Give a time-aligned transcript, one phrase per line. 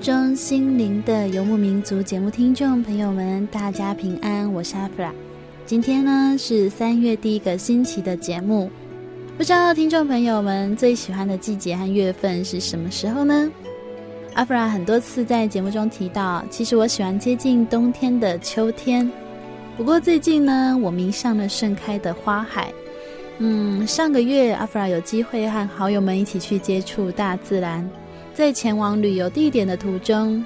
[0.00, 5.12] 中，心灵的游牧民族节目听众朋友们，大家平安，我是阿弗拉。
[5.64, 8.70] 今天呢是三月第一个星期的节目，
[9.36, 13.50] 不知道听众朋友们最喜欢的季节和月份是什么时候呢？
[14.34, 19.10] 阿弗拉很多次在节目中提到，其实我喜欢接近冬天的秋天。
[19.76, 22.72] 不过最近呢，我迷上了盛开的花海。
[23.38, 27.88] 嗯，上个月阿弗拉有机会和好友们一起去接触大自然。
[28.36, 30.44] 在前往旅游地点的途中，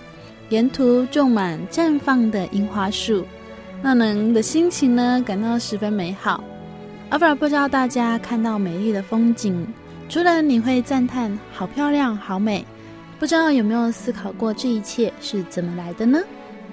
[0.50, 3.26] 沿途种满绽放的樱花树，
[3.82, 6.44] 让人的心情呢感到十分美好。
[7.08, 9.66] 阿弗拉不知道大家看到美丽的风景，
[10.08, 12.64] 除了你会赞叹“好漂亮，好美”，
[13.18, 16.20] 不知道有没有思考过这一切是怎么来的呢？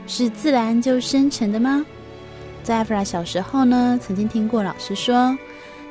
[0.05, 1.83] 是自然就生成的吗？
[2.61, 5.35] 在阿弗拉小时候呢，曾经听过老师说，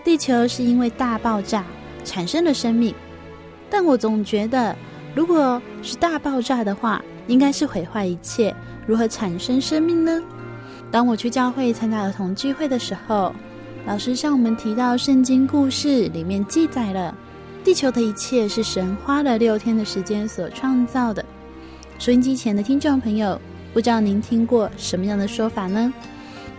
[0.05, 1.65] 地球是因为大爆炸
[2.05, 2.95] 产生了生命，
[3.69, 4.77] 但我总觉得。
[5.17, 8.55] 如果是大爆炸的话，应该是毁坏一切。
[8.87, 10.23] 如何产生生命呢？
[10.91, 13.35] 当我去教会参加儿童聚会的时候，
[13.87, 17.17] 老师向我们提到圣经故事里面记载了
[17.65, 21.25] 地球的一切是神花了六天的时间所创造的。
[21.99, 23.41] 收音机前的听众朋友，
[23.73, 25.91] 不知道您听过什么样的说法呢？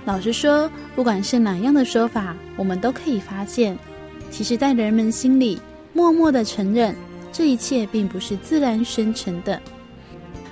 [0.05, 3.77] 老实说，不管是哪样的说法，我们都可以发现，
[4.31, 5.61] 其实，在人们心里
[5.93, 6.95] 默默的承认。
[7.37, 9.61] 这一切并不是自然生成的。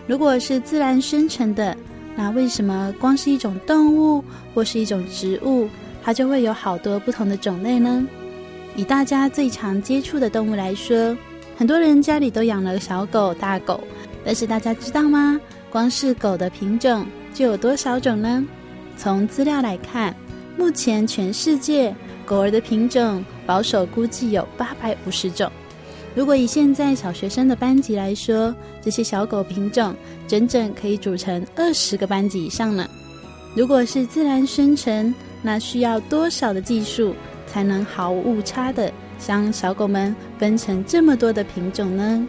[0.05, 1.75] 如果是自然生成的，
[2.15, 4.23] 那为什么光是一种动物
[4.53, 5.67] 或是一种植物，
[6.03, 8.05] 它就会有好多不同的种类呢？
[8.75, 11.17] 以大家最常接触的动物来说，
[11.57, 13.83] 很多人家里都养了小狗、大狗，
[14.23, 15.41] 但是大家知道吗？
[15.71, 17.03] 光是狗的品种
[17.33, 18.45] 就有多少种呢？
[18.95, 20.15] 从资料来看，
[20.55, 21.95] 目前全世界
[22.27, 25.51] 狗儿的品种保守估计有八百五十种。
[26.15, 29.93] 如果以现在小学生的班级来说，这些小狗品种
[30.27, 32.87] 整整可以组成二十个班级以上呢。
[33.53, 37.13] 如果是自然生成，那需要多少的技术
[37.45, 42.25] 才能毫无误差的将小狗们分成这么多的品种呢？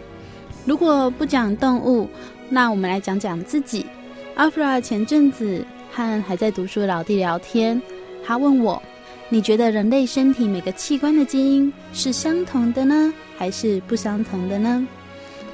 [0.65, 2.09] 如果不讲动物，
[2.49, 3.85] 那我们来讲讲自己。
[4.35, 7.81] 阿弗拉前阵子和还在读书的老弟聊天，
[8.23, 8.81] 他问我
[9.29, 14.85] ：“你觉得人类身体每个器官的基因是相同的呢？”还是不相同的呢？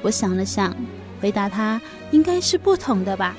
[0.02, 0.74] 我想了想，
[1.20, 1.80] 回答他
[2.10, 3.36] 应该是不同的吧。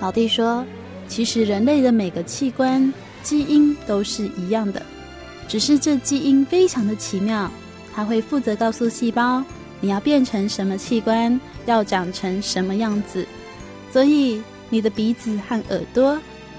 [0.00, 0.64] 老弟说，
[1.06, 2.92] 其实人类的每个器官
[3.22, 4.82] 基因都是一样的，
[5.46, 7.50] 只是这基因非常的奇妙，
[7.94, 9.44] 它会负责告诉细胞
[9.80, 13.26] 你要变成什么器官，要长成什么样子。
[13.92, 16.18] 所以你的鼻子和耳朵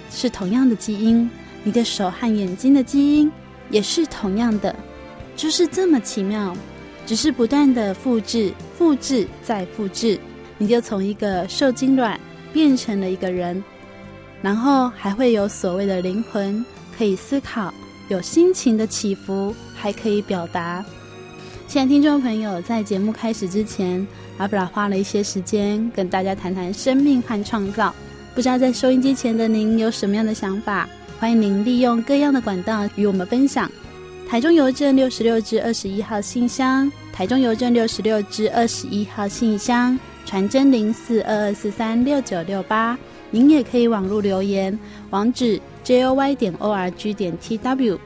[0.09, 1.29] 是同样的基因，
[1.63, 3.29] 你的手和眼睛的基因
[3.69, 4.73] 也是同样的，
[5.35, 6.55] 就是这么奇妙。
[7.05, 10.19] 只是不断的复制、复制再复制，
[10.57, 12.19] 你就从一个受精卵
[12.51, 13.63] 变成了一个人，
[14.41, 16.65] 然后还会有所谓的灵魂，
[16.97, 17.73] 可以思考，
[18.09, 20.83] 有心情的起伏，还可以表达。
[21.67, 24.05] 亲爱的听众朋友，在节目开始之前，
[24.37, 27.93] 阿布拉花了一些时间跟大家谈谈生命和创造。
[28.33, 30.87] 不知道在收音机前的您有什么样的想法？
[31.19, 33.71] 欢迎您利用各样的管道与我们分享。
[34.27, 42.97] 台中邮政六十六至二十一号信箱，台中邮政六十六至二十一号信箱，传真零四二二四三六九六八。
[43.29, 44.77] 您也可以网络留言，
[45.11, 47.97] 网址 joy 点 org 点 tw。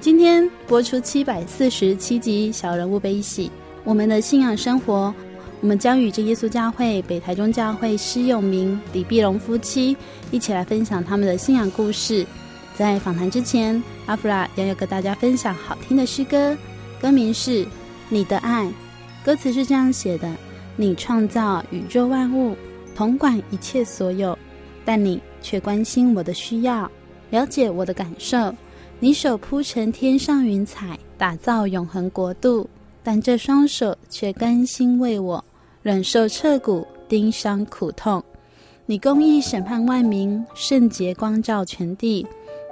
[0.00, 3.48] 今天播出七百四十七集《小人物悲喜》，
[3.82, 5.12] 我们的信仰生活，
[5.60, 9.96] 我们将与这耶稣教会北台中教会施永明、李碧龙夫妻
[10.30, 12.24] 一起来分享他们的信仰故事。
[12.74, 16.56] 在访谈之前，阿弗拉要要跟大家分享好听的诗歌，
[17.00, 17.64] 歌名是
[18.08, 18.64] 《你的爱》，
[19.24, 20.28] 歌词是这样写的：
[20.76, 22.56] 你创造宇宙万物，
[22.94, 24.36] 统管一切所有，
[24.84, 26.90] 但你却关心我的需要，
[27.30, 28.54] 了解我的感受。
[28.98, 32.68] 你手铺成天上云彩，打造永恒国度，
[33.02, 35.44] 但这双手却甘心为我
[35.82, 38.22] 忍受彻骨钉伤苦痛。
[38.86, 42.26] 你公义审判万民，圣洁光照全地，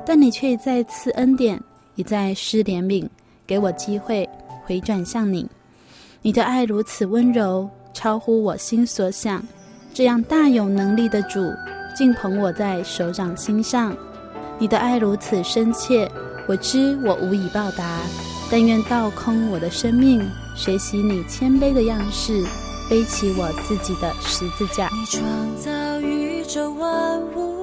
[0.05, 1.61] 但你却再赐恩典，
[1.95, 3.07] 一再施怜悯，
[3.47, 4.29] 给我机会
[4.65, 5.49] 回转向你。
[6.23, 9.43] 你的爱如此温柔，超乎我心所想。
[9.93, 11.41] 这样大有能力的主，
[11.97, 13.97] 竟捧我在手掌心上。
[14.59, 16.09] 你的爱如此深切，
[16.47, 18.01] 我知我无以报答，
[18.51, 20.23] 但愿倒空我的生命，
[20.55, 22.45] 学习你谦卑的样式，
[22.89, 24.89] 背起我自己的十字架。
[24.93, 25.23] 你创
[25.57, 27.60] 造宇宙万物，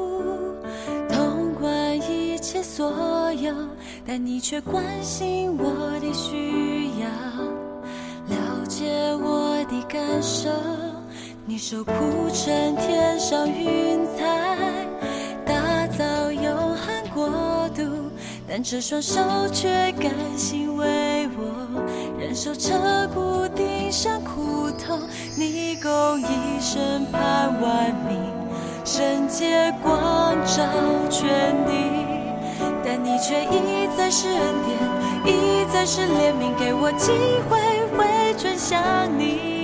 [2.49, 3.53] 切所有，
[4.05, 7.09] 但你却关心我的需要，
[8.29, 8.85] 了解
[9.21, 10.49] 我的感受。
[11.45, 11.91] 你手铺
[12.33, 14.57] 成天上云彩。
[15.45, 17.83] 打造永恒国度
[18.47, 19.19] 但这双手
[19.51, 21.83] 却甘心为我
[22.17, 24.97] 忍受彻骨钉伤苦痛，
[25.37, 28.17] 你共一生盼万民，
[28.85, 30.63] 圣洁光照
[31.09, 31.27] 全
[31.65, 32.16] 地，
[32.89, 37.11] 但你却一再是恩典，一再是怜悯，给我机
[37.49, 37.59] 会
[37.97, 38.79] 回转向
[39.19, 39.56] 你。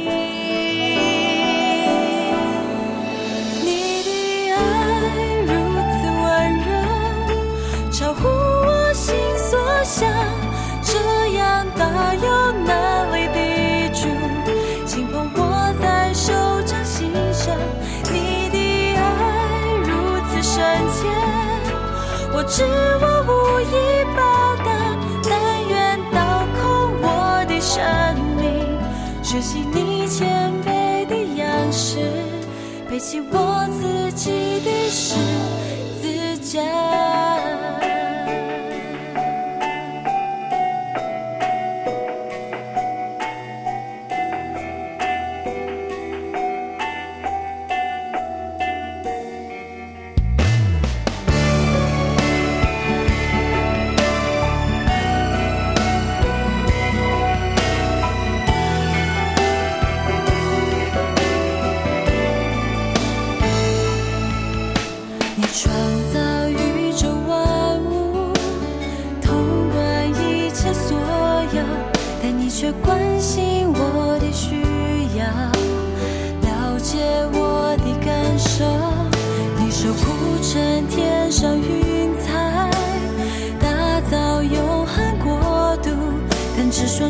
[33.04, 34.32] 起我自己
[34.64, 35.16] 的十
[36.02, 37.03] 字架。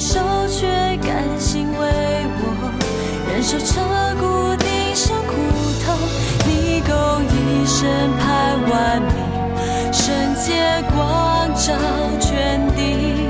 [0.04, 0.20] 手
[0.50, 0.68] 却
[1.02, 2.70] 甘心为我
[3.32, 3.80] 忍受彻
[4.20, 5.32] 骨顶上苦
[5.80, 5.96] 痛。
[6.46, 6.92] 你够
[7.32, 7.88] 一生
[8.20, 9.16] 盼万里，
[9.94, 11.74] 圣洁光照
[12.20, 13.30] 全地，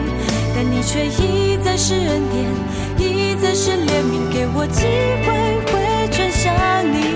[0.55, 4.81] 但你却一再是恩典，一再是怜悯，给我机
[5.23, 5.29] 会
[5.71, 6.51] 回转向
[6.91, 7.12] 你。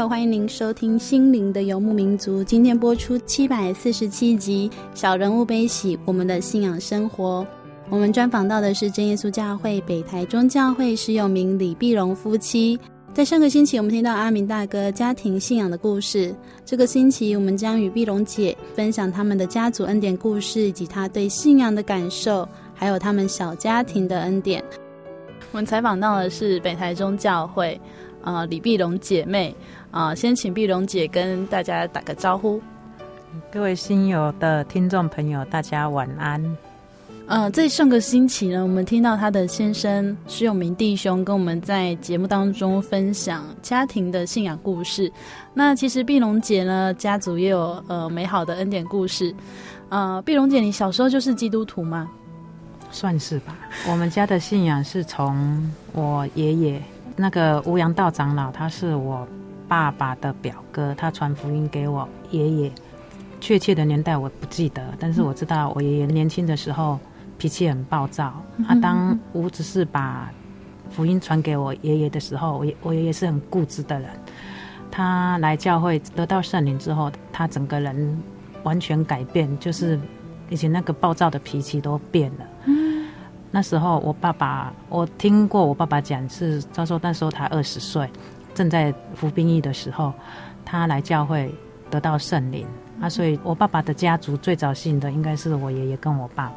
[0.00, 2.40] 友，欢迎您收听《心灵的游牧民族》。
[2.44, 7.46] 今天播出七百四十七集《小人物悲喜》，我们的信仰生活。
[7.90, 12.80] 我们专访到的是真耶稣教会北台中教会施永明、李碧荣夫妻。
[13.12, 16.34] 在上个星期，我们听到阿明大哥家庭信仰的故事。
[16.64, 24.64] 这个星期，我们将与碧龙姐分享他们的家族恩典故事，以及他对信仰的感受，还有他们小家庭的恩典。
[25.52, 27.78] 我们采访到的是北台中教会，
[28.22, 29.54] 呃，李碧龙姐妹，
[29.90, 32.60] 啊、呃，先请碧龙姐跟大家打个招呼。
[33.50, 36.56] 各位新友的听众朋友，大家晚安。
[37.26, 45.10] 呃，在上个星期呢，我们听到他的先生施永明弟兄跟我们在节目当中分享家庭的信仰故事。
[45.54, 49.32] 那其实碧龙姐呢，家族也有呃美好的恩典故事。
[49.90, 52.08] 呃，碧龙姐，你小时候就是基督徒吗？
[52.90, 53.56] 算是吧。
[53.88, 56.82] 我们家的信仰是从我爷爷
[57.14, 59.26] 那个吴阳道长老，他是我
[59.70, 62.72] 爸爸的表哥，他传福音给我爷爷。
[63.40, 66.98] 确切的年代我不记得，但是我知道我爷爷年轻的时候。
[67.40, 68.34] 脾气很暴躁。
[68.68, 70.30] 他、啊、当吴只是把
[70.90, 74.10] 福音传给我爷爷的时候，我我爷爷是很固执的人。
[74.90, 78.22] 他来教会得到圣灵之后，他整个人
[78.62, 79.98] 完全改变，就是
[80.50, 82.44] 以前那个暴躁的脾气都变了。
[82.66, 83.08] 嗯、
[83.50, 88.06] 那时候我爸爸，我听过我爸爸讲，是他说那时候他二十岁，
[88.60, 90.12] 正在服兵役的时候，
[90.66, 91.50] 他来教会
[91.88, 92.66] 得到圣灵。
[93.00, 96.56] 啊，所以我爸爸的家族最早信的应该是我爷爷跟我爸爸。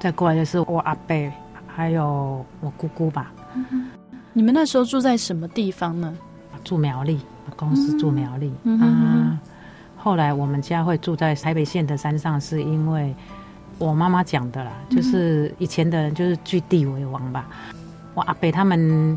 [0.00, 1.32] 再过来就是我阿伯，
[1.68, 3.32] 还有我姑姑吧。
[4.32, 6.12] 你们那时候住在什么地方呢？
[6.64, 7.20] 住苗栗，
[7.54, 8.52] 公司住苗栗。
[8.64, 9.38] 嗯、啊，
[9.96, 13.14] 后来我们家会住在台北县的山上，是因为
[13.78, 14.72] 我妈妈讲的啦。
[14.90, 17.46] 就是以前的人就是据地为王吧。
[18.14, 19.16] 我阿伯他们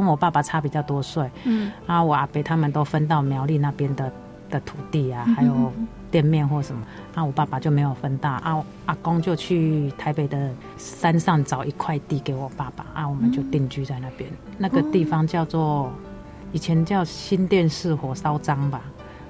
[0.00, 1.30] 跟我爸爸差比较多岁。
[1.44, 4.12] 嗯，啊，我阿伯他们都分到苗栗那边的
[4.50, 5.72] 的土地啊，还有。
[6.10, 6.80] 店面或什么，
[7.12, 10.48] 啊，我爸爸就没有分到，啊，阿公就去台北的
[10.78, 14.30] 山上找一块地给我爸爸，啊，我们就定居在那边。
[14.30, 15.90] 嗯、那个地方叫做
[16.52, 18.82] 以前叫新店市火烧张吧，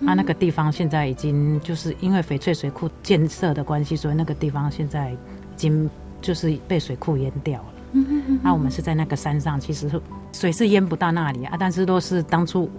[0.07, 5.17] 啊，那个地方现在已经就是因为翡翠水库建设的关系，所以那个地方现在已
[5.57, 5.89] 经
[6.21, 7.74] 就是被水库淹掉了。
[7.95, 8.41] 嗯哼哼。
[8.43, 9.91] 啊，我们是在那个山上，其实
[10.33, 12.71] 水是淹不到那里啊，但是都是当初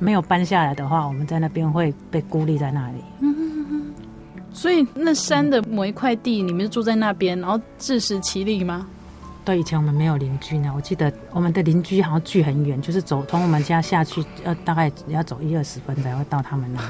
[0.00, 3.04] 没有搬下来的话，我们在那边会被孤立在那里。
[3.20, 3.92] 嗯
[4.52, 8.86] 所以那山的某一块地，你们是住在那边，然后自食其力吗？
[9.44, 10.70] 对，以前我们没有邻居呢。
[10.76, 16.80] 我记得我们的邻居好像距很远，就是走从我们家下去，要大概要走一二十分才会到他们那。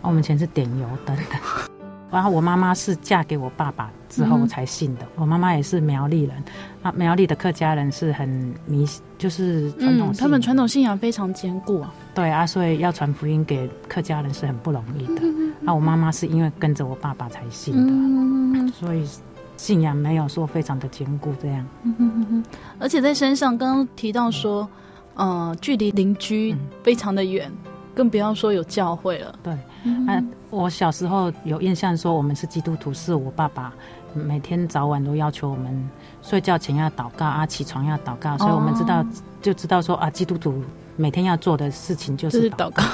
[0.00, 1.81] 我们以前是点油灯的。
[2.12, 5.02] 然后我妈妈是嫁给我爸爸之后才信的。
[5.02, 6.44] 嗯、我妈妈也是苗栗人，
[6.82, 8.28] 啊，苗栗的客家人是很
[8.66, 11.92] 迷，就是传统、嗯，他们传统信仰非常坚固啊。
[12.14, 15.22] 对啊，所以要传福音给客家人是很不容易的。
[15.64, 19.08] 啊、我妈妈是因为跟着我爸爸才信的，嗯、所以
[19.56, 21.66] 信仰没有说非常的坚固这样。
[21.84, 22.44] 嗯、
[22.78, 24.68] 而且在山上刚刚提到说，
[25.14, 29.38] 呃，距离邻居非常的远，嗯、更不要说有教会了。
[29.42, 33.72] 对，嗯、啊，我小时候有印象说我们是基督徒，是我爸爸
[34.12, 35.90] 每天早晚都要求我们
[36.20, 39.06] 睡觉前要祷告啊，起床要祷告，所以我们知道、哦、
[39.40, 40.62] 就知道说啊，基督徒
[40.94, 42.84] 每天要做的事情就是祷告。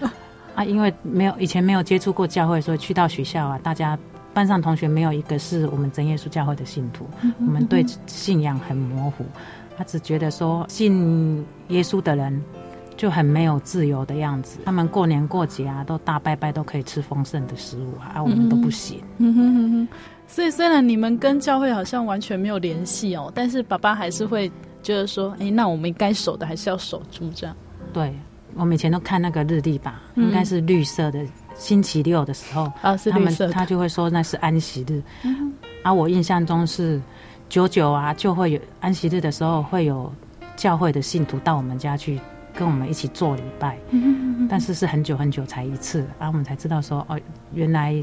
[0.54, 3.98] 啊，因为没有以前没有接触过教会，所以去到学校啊，大家
[4.34, 7.08] 班上同学没有一个是我们真耶稣教会的信徒，
[7.38, 9.24] 我们对信仰很模糊。
[9.78, 12.42] 他只觉得说信耶稣的人
[12.96, 14.58] 就很没有自由的样子。
[14.64, 19.00] 他们过年过节啊，都大拜拜，都可以吃丰盛的食物啊，啊我们都不行。
[19.18, 19.88] 嗯哼哼哼。
[20.26, 24.50] 所以虽然你们跟教会好像完全没有联系哦，但是爸爸还是会
[24.82, 27.54] 觉得说，哎，那我们该守的还是要守住这样。
[27.92, 28.12] 对。
[28.58, 31.20] 我们以前都看那个日历吧，应该是绿色的。
[31.58, 35.02] 星期六的时候，啊，他们他就会说那是安息日。
[35.82, 37.00] 啊，我印象中是
[37.48, 40.12] 九九啊，就会有安息日的时候会有
[40.54, 42.20] 教会的信徒到我们家去
[42.56, 43.76] 跟我们一起做礼拜。
[44.48, 47.20] 但是是很久很久才一次，然后我们才知道说哦，
[47.52, 48.02] 原来。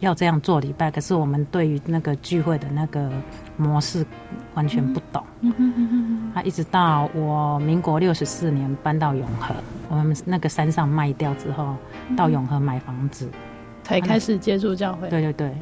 [0.00, 3.10] 要这样做礼拜，可是我们对于那个聚会的那个
[3.56, 4.06] 模式
[4.54, 5.20] 完全不懂。
[6.32, 9.52] 他一直到我民国六十四年搬到永和，
[9.88, 11.74] 我们那个山上卖掉之后，
[12.16, 13.28] 到永和买房子，
[13.82, 15.08] 才开始接触教会。
[15.08, 15.52] 对对对，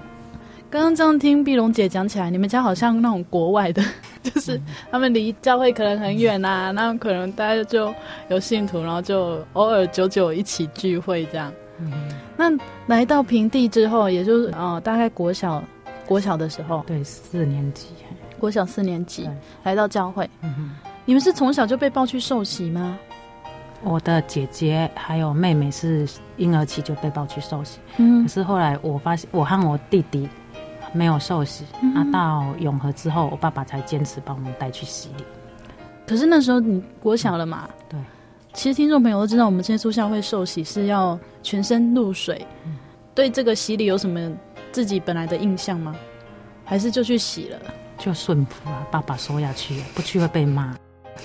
[0.69, 3.83] 刚刚这样听碧龙姐讲起来，你们家好像那种国外的，
[4.23, 7.95] 就是他们离教会可能很远啊，那可能大家就
[8.29, 11.53] 有信徒，然后就偶尔久久一起聚会这样。
[11.79, 11.93] 嗯，
[12.37, 12.51] 那
[12.87, 15.63] 来到平地之后，也就是哦，大概国小
[16.05, 17.87] 国小的时候，对，四年级，
[18.39, 19.29] 国小四年级
[19.63, 20.29] 来到教会。
[21.05, 22.99] 你们是从小就被抱去受洗吗？
[23.85, 26.09] 我的姐姐还有妹妹是
[26.39, 30.29] 婴儿期就被抱去受洗，嗯，可是后来我发现我和我弟弟
[30.93, 35.25] 没有受洗，嗯、啊，到永和之后，我爸爸才坚持把我们带去洗礼。
[36.07, 37.69] 可是那时候你国小了嘛？
[37.88, 37.99] 对。
[38.52, 42.47] 其实听众朋友都知道，我们这些出教会受洗是要全身入水。
[42.64, 42.76] 嗯、
[43.14, 44.33] 对这个洗礼有什么
[44.73, 45.95] 自己本来的印象吗？
[46.64, 47.59] 还是就去洗了？
[47.99, 50.75] 就顺服啊，爸爸说要去，不去会被骂。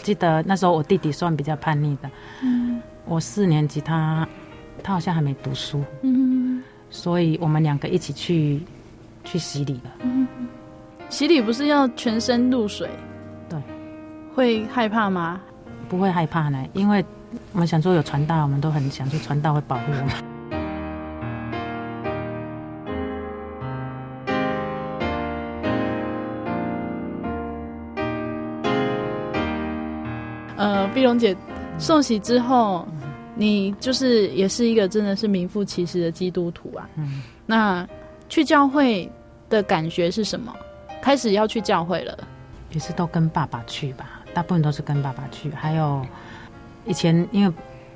[0.04, 2.10] 记得那时候我弟弟算比较叛逆的，
[2.42, 4.28] 嗯，我四年级他，
[4.78, 8.62] 他他好像还没读书，嗯，所以我们两个一起去
[9.24, 9.92] 去洗礼了。
[10.02, 10.28] 嗯，
[11.10, 12.90] 洗礼不是要全身入水？
[13.50, 13.60] 对，
[14.34, 15.42] 会害怕吗？
[15.90, 17.04] 不会害怕呢，因为
[17.52, 20.10] 我们想说有传道，我们都很想去传道会保护我们。
[30.58, 31.36] 呃，碧蓉姐
[31.80, 32.88] 受洗之后，
[33.36, 36.88] 你就是也是一个真的是名副其实的基督徒啊。
[36.96, 37.24] 嗯。
[37.46, 37.86] 那
[38.32, 39.12] 去教会
[39.50, 40.56] 的感觉是什么？
[41.02, 42.18] 开始要去教会了，
[42.70, 45.52] 也是都跟爸爸去吧，大部分都是跟爸爸去。
[45.52, 46.06] 还有
[46.86, 47.54] 以前，因为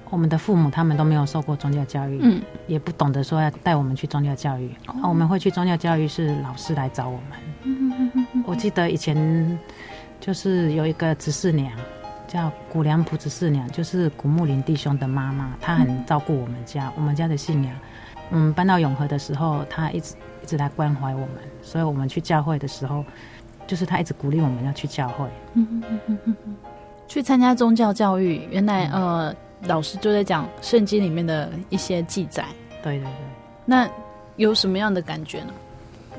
[0.10, 4.70] 我们的父母他们都没有受过宗教教育，嗯，也不懂得说要带我们去宗教教育。
[4.88, 5.08] 哦。
[5.08, 7.40] 我们会去宗教教育是老师来找我们。
[7.64, 8.44] 嗯嗯嗯嗯。
[8.46, 9.58] 我记得以前
[10.20, 11.72] 就是有一个执事娘。
[12.28, 17.74] 叫古良普执事娘，就是古木林弟兄的妈妈，她很照顾我们家，我们家的信仰。
[18.32, 21.30] 嗯，搬到永和的时候，他一直一直来关怀我们，
[21.62, 23.04] 所以我们去教会的时候，
[23.68, 25.26] 就是他一直鼓励我们要去教会。
[25.54, 26.56] 嗯嗯嗯嗯嗯，
[27.08, 32.46] 去参加宗教教育，原来呃，老师就在讲圣经里面的一些记载。
[32.84, 33.12] 对对对。
[33.66, 33.90] 那
[34.36, 35.54] 有什么样的感觉呢？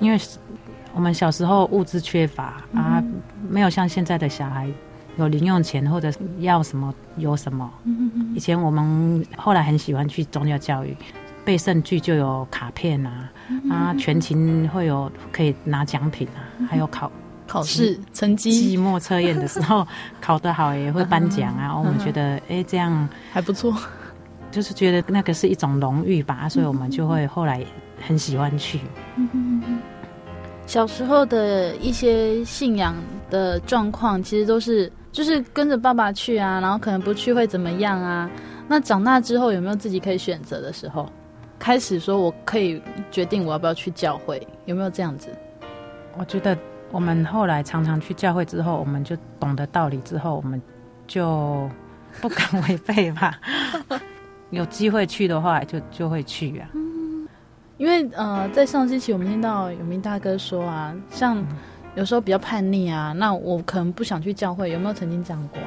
[0.01, 0.19] 因为
[0.95, 3.03] 我们小时候物资缺乏啊，
[3.49, 4.69] 没有像现在的小孩。
[5.19, 7.73] 有零用钱或者要什么有什么。
[8.35, 10.95] 以前我们后来很喜欢去宗教教育，
[11.47, 13.31] 背圣句就有卡片啊，
[13.71, 17.11] 啊，全勤会有可以拿奖品啊，还有考
[17.47, 19.87] 考试成绩，期末测验的时候
[20.21, 21.75] 考得好也会颁奖啊。
[21.75, 23.73] 我们觉得哎、欸、这样还不错，
[24.51, 27.65] 就是觉得那个是一种荣誉吧，所以我们就会后来
[28.05, 28.81] 很喜欢去。
[30.67, 32.97] 小时候的一些信仰
[33.31, 34.93] 的状况，其实都是。
[35.13, 38.29] 就是跟着爸爸去啊，然后可能不去会怎么样啊？
[38.69, 41.11] 那长大之后有没有自己可以选择的时候？
[41.59, 45.29] 开始说我可以决定我要不要去教会，有没有这样子？
[46.19, 46.57] 我觉得
[46.91, 50.61] 我们后来常常去教会之后，我们就懂得道理之后，我们
[51.07, 51.69] 就
[52.21, 53.39] 不敢违背吧。
[54.51, 56.69] 有机会去的话就，就就会去啊。
[56.75, 57.29] 嗯，
[57.77, 61.39] 因为呃，在上星期我们听到有名大哥说啊，像。
[61.39, 61.47] 嗯
[61.97, 65.59] 有时候比较叛逆啊，那我可能不想去教会，有没有曾经这样过？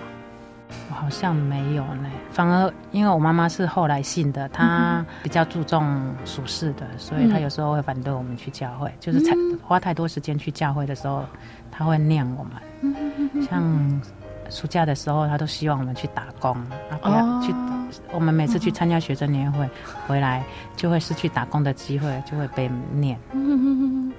[0.89, 11.23] 我好像没有呢，反而因为我妈妈是后来信的，她比较注重属世的，所以她有时候会反对我们去教会，嗯、就是才花太多时间去教会的时候，
[11.71, 12.53] 她会念我们。
[12.81, 14.01] 嗯、像
[14.49, 16.51] 暑假的时候，她都希望我们去打工，
[16.89, 17.51] 啊不要去。
[17.51, 19.67] 哦、我们每次去参加学生年会
[20.07, 20.43] 回来，
[20.75, 23.17] 就会失去打工的机会，就会被念。
[23.31, 24.13] 嗯、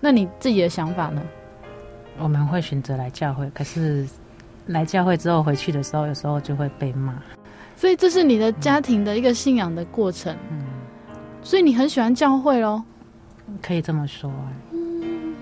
[0.00, 1.22] 那你自己的想法呢？
[2.18, 4.06] 我们会选择来教会，可是
[4.68, 7.20] 来教会之后回去的时候，有时候就会被骂。
[7.74, 10.36] 所以这是你的家庭的一个信仰的过程。
[10.50, 10.62] 嗯，
[11.42, 12.82] 所以你很喜欢教会喽？
[13.62, 14.32] 可以这么说。
[14.72, 15.34] 嗯，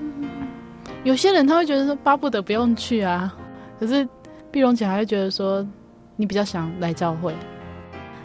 [1.05, 3.35] 有些人他会觉得说巴不得不用去啊，
[3.81, 4.09] 可是
[4.51, 5.67] 碧蓉姐还会觉得说
[6.17, 7.35] 你比较想来教会。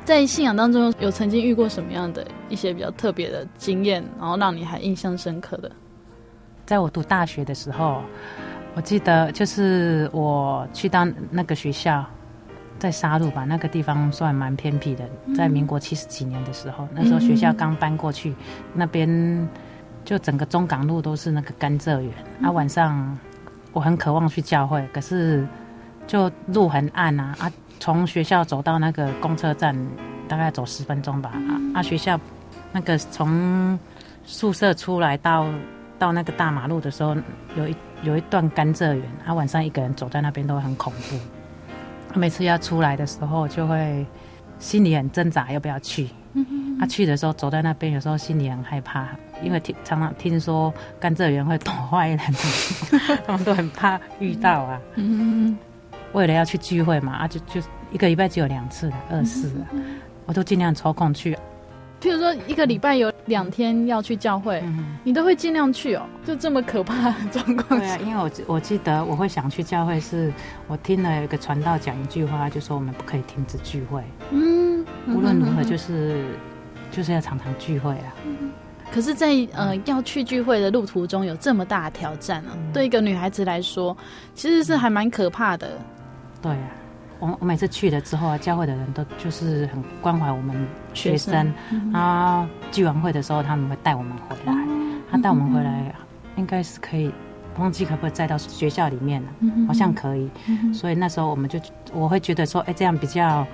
[0.03, 5.71] 在信仰当中有曾经遇过什么样的一些比较特别的经验，然后让你还印象深刻的？
[6.65, 8.01] 在我读大学的时候，
[8.73, 12.05] 我记得就是我去到那个学校，
[12.79, 15.03] 在沙鹿吧，那个地方算蛮偏僻的。
[15.35, 18.33] 在民国七十几年的时候，那时候学校刚搬过去，
[18.73, 19.47] 那边
[20.05, 22.13] 就整个中港路都是那个甘蔗园。
[22.41, 23.17] 啊，晚上
[23.73, 25.45] 我很渴望去教会，可是
[26.07, 27.51] 就路很暗啊啊！
[27.77, 29.75] 从学校走到那个公车站，
[30.29, 31.31] 大概走十分钟吧。
[31.33, 31.81] 啊啊！
[31.83, 32.17] 学校
[32.71, 33.77] 那个从
[34.23, 35.45] 宿舍出来到。
[36.01, 37.15] 到那个大马路的时候，
[37.55, 41.19] 有一有一段甘蔗园，他晚上一个人走在那边都会很恐怖。
[42.11, 44.03] 他每次要出来的时候，就会
[44.57, 46.09] 心里很挣扎要不要去。
[46.79, 49.09] 他去的时候走在那边，有时候心里很害怕，
[49.43, 52.19] 因为听常常听说甘蔗园会躲坏人，
[53.23, 54.81] 他们都很怕遇到啊。
[56.13, 57.61] 为了要去聚会嘛，啊就就
[57.91, 59.51] 一个礼拜只有两次，二四，
[60.25, 61.37] 我都尽量抽空去。
[62.01, 66.01] 譬如说，一个礼拜有两天要去教会，嗯、你都会尽量去哦。
[66.25, 67.79] 就这么可怕的状况。
[67.79, 70.33] 对啊，因为我我记得我会想去教会，是
[70.67, 74.03] 我听了有一个传道讲一句话，就说我们不可以停止聚会。
[74.31, 76.25] 嗯，无论如何，就是、嗯、
[76.89, 78.13] 就是要常常聚会啊。
[78.91, 83.95] 可是在，在呃要去聚会的路途中，有这么大的挑战啊，嗯、对一个女孩子来说，
[84.33, 85.69] 其实是还蛮可怕的。
[86.41, 86.71] 对啊，
[87.21, 90.55] 我我每次去了之后啊，教会的人都就是很关怀我们
[90.91, 91.53] 学生，学生。
[91.69, 95.93] 嗯、然后聚完会的时候他们会带我们回来，嗯、他带我们回来
[96.35, 97.11] 应该是可以，
[97.59, 101.59] 忘记可不可以带到学校里面了，嗯、好像可以，嗯、所以那时候我们就
[101.93, 103.45] 我会觉得说，哎，这样比较，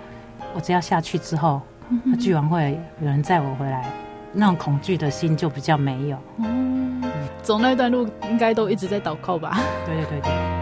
[0.55, 1.61] 我只要下去之后，
[2.05, 3.91] 他聚完会有人载我回来，
[4.31, 6.17] 那种恐惧的心就比较没有。
[6.37, 7.03] 嗯，
[7.41, 9.59] 走那段路应该都一直在祷告吧？
[9.85, 10.56] 对对对对。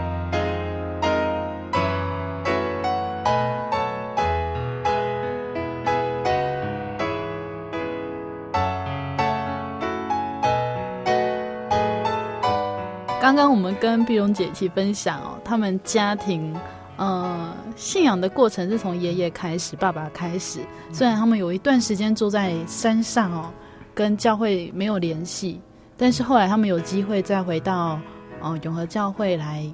[13.36, 16.58] 刚刚我们跟碧蓉姐一起分享哦，他们家庭，
[16.96, 20.60] 呃，信仰的过程是从爷爷开始，爸爸开始。
[20.90, 23.52] 虽然他们有一段时间住在山上哦，
[23.94, 25.60] 跟教会没有联系，
[25.98, 28.00] 但是后来他们有机会再回到，
[28.40, 29.70] 呃，永和教会来，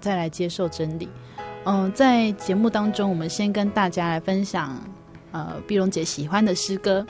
[0.00, 1.06] 再来接受真理。
[1.64, 4.74] 嗯、呃，在节目当中，我们先跟大家来分享，
[5.32, 7.06] 呃，碧蓉姐喜欢的诗歌，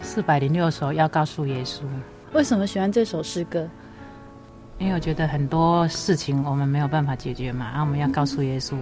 [0.00, 1.80] 四百零六首要告诉耶稣。
[2.34, 3.68] 为什么喜欢这首诗歌？
[4.78, 8.74] 因为我觉得很多事情我们没有办法解决嘛，然后我们要告诉耶稣。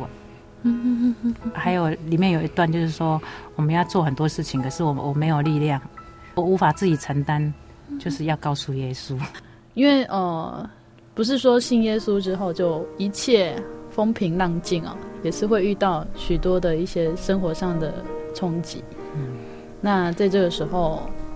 [0.63, 1.35] 嗯嗯嗯。
[1.53, 3.21] 还有里面有一段就是说，
[3.57, 5.81] 我们要做很多事情，可是我我没有力量，
[6.35, 7.53] 我无法自己承担，
[7.99, 9.19] 就是要告诉耶稣。
[9.75, 10.69] 因为呃，
[11.15, 13.55] 不是说信耶稣之后就一切
[13.91, 17.95] 风平浪静啊，也是会遇到许多的一些生活上的
[18.35, 18.83] 冲击。
[19.15, 19.37] 嗯。
[19.81, 21.03] 那在这个时候，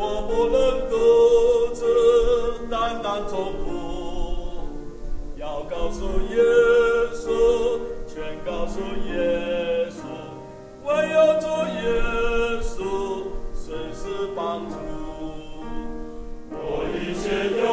[0.00, 0.94] 我不能独
[1.74, 1.82] 自
[2.70, 3.66] 单单痛苦，
[5.36, 6.38] 要告诉耶
[7.12, 8.78] 稣，全告诉
[9.12, 10.06] 耶稣，
[10.84, 11.46] 唯有主
[11.82, 11.82] 耶
[12.62, 14.76] 稣随时帮助。
[16.52, 17.66] 我一切忧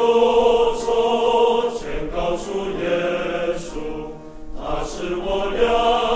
[0.82, 2.50] 愁全告诉
[2.82, 4.10] 耶稣，
[4.58, 6.15] 他是我良。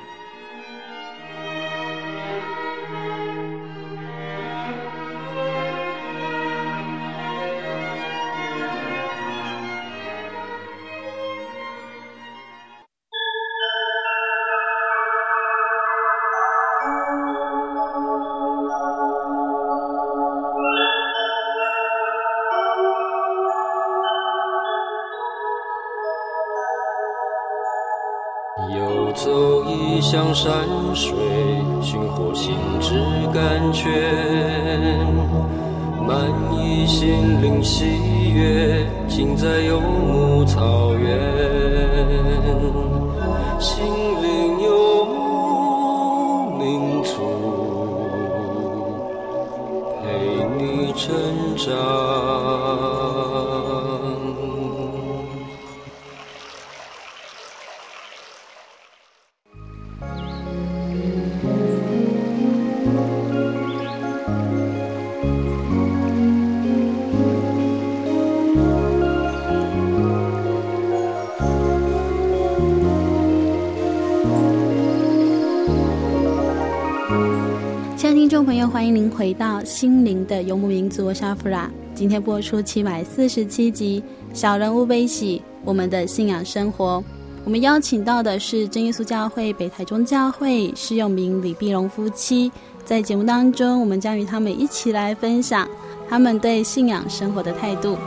[78.31, 81.69] 众朋友欢迎您回到心灵的游牧民族，我是阿弗拉。
[81.93, 84.01] 今天播出七百四十七集
[84.33, 87.03] 《小人物悲喜》，我们的信仰生活。
[87.43, 92.49] 我们邀请到的是真耶稣教会北台中教会施永明、李碧荣夫妻。
[92.85, 95.67] 在节目当中，我们将与他们一起来分享
[96.07, 97.97] 他们对信仰生活的态度。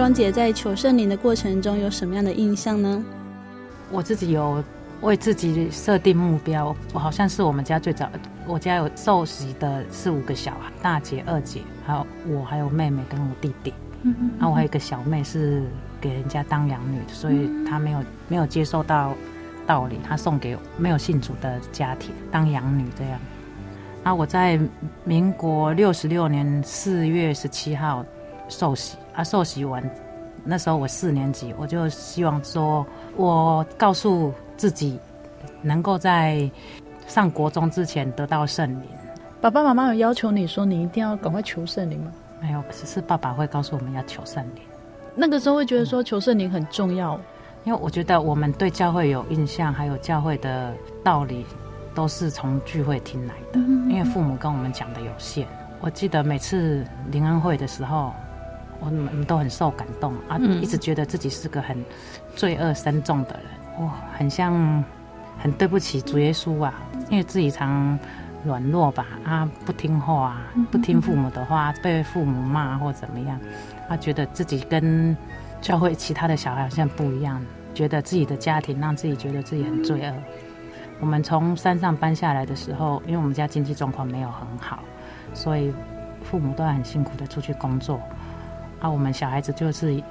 [0.00, 3.04] 碧荣姐在求圣灵的过程中有什么样的印象呢？
[3.90, 4.64] 我自己有
[5.02, 8.08] 为自己设定目标，我好像是我们家最早，
[8.46, 13.74] 我家有受洗的四五个小孩，大姐、二姐，还有我，还有妹妹跟我弟弟。
[14.00, 14.30] 嗯嗯。
[14.38, 15.64] 然后我还有一个小妹是
[16.00, 19.12] 给人家当养女，所以她没有没有接受到
[19.66, 23.20] 道理，她送给没有信主的家庭当养女这样。
[24.02, 24.58] 然后我在
[25.04, 28.02] 民国六十六年四月十七号
[28.48, 28.96] 受洗。
[29.12, 29.82] 他受洗完，
[30.44, 34.98] 那时候我四年级，我就希望说，我告诉自己，
[35.60, 36.50] 能够在
[37.06, 38.88] 上国中之前得到圣灵。
[39.40, 42.12] 爸爸妈妈有要求你说，你一定要赶快求圣灵吗？
[42.40, 44.62] 没有，只是爸爸会告诉我们要求圣灵。
[45.14, 47.20] 那个时候会觉得说求圣灵很重要，嗯，
[47.64, 51.44] 因为我觉得我们对教会有印象，还有教会的道理
[51.94, 55.46] 都是从聚会听来的，嗯嗯，因为父母跟我们讲的有限。
[55.80, 58.12] 我记得每次灵恩会的时候。
[58.80, 61.76] 我们都很受感动啊，一直觉得自己是个很
[62.34, 64.82] 罪恶深重的人，哇，很像
[65.38, 66.74] 很对不起主耶稣啊，
[67.08, 67.98] 因为自己常
[68.44, 70.40] 软弱吧，啊，不听话，
[70.70, 73.38] 不听父母的话，被父母骂或怎么样，
[73.88, 75.16] 啊，觉得自己跟
[75.60, 77.40] 教会其他的小孩好像不一样，
[77.74, 80.14] 觉得自己的家庭让自己觉得自己很罪恶。
[81.00, 84.80] 我们从山上搬下来的时候，因为我们家经济状况没有很好，
[85.34, 85.72] 所以
[86.22, 88.00] 父母都很辛苦的出去工作。
[88.80, 90.02] 啊，我们小孩子就是，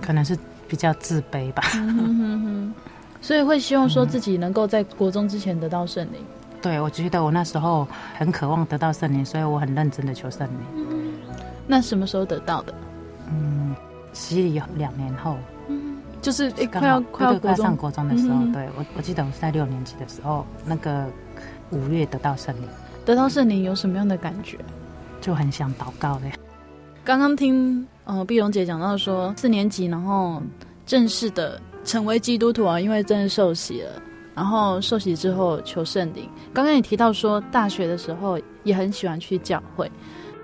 [0.00, 2.74] 可能是比较自卑吧，嗯哼哼哼，
[3.20, 6.20] 所以会希望说自己能够在国中之前得到圣灵。
[6.20, 6.58] 嗯。
[6.62, 10.56] 对，我觉得我那时候很渴望得到圣灵，所以我很认真的求圣灵。
[10.76, 11.12] 嗯。
[11.66, 12.72] 那什么时候得到的？
[13.28, 13.74] 嗯，
[14.12, 15.36] 洗礼两年后。
[15.68, 21.06] 嗯，就是快要快要快上国中的时候，嗯、对我我记得我是在六年级的时候，那个
[21.70, 22.68] 五月得到圣灵。
[23.04, 24.58] 得到圣灵有什么样的感觉？
[25.20, 26.26] 就很想祷告的。
[27.04, 27.84] 刚刚听。
[28.04, 30.42] 哦，碧荣姐讲到说四年级，然后
[30.84, 33.90] 正式的成为基督徒啊，因为真的受洗了，
[34.34, 36.28] 然后受洗之后求圣灵。
[36.52, 39.90] 刚刚也提到说，大学的时候也很喜欢去教会。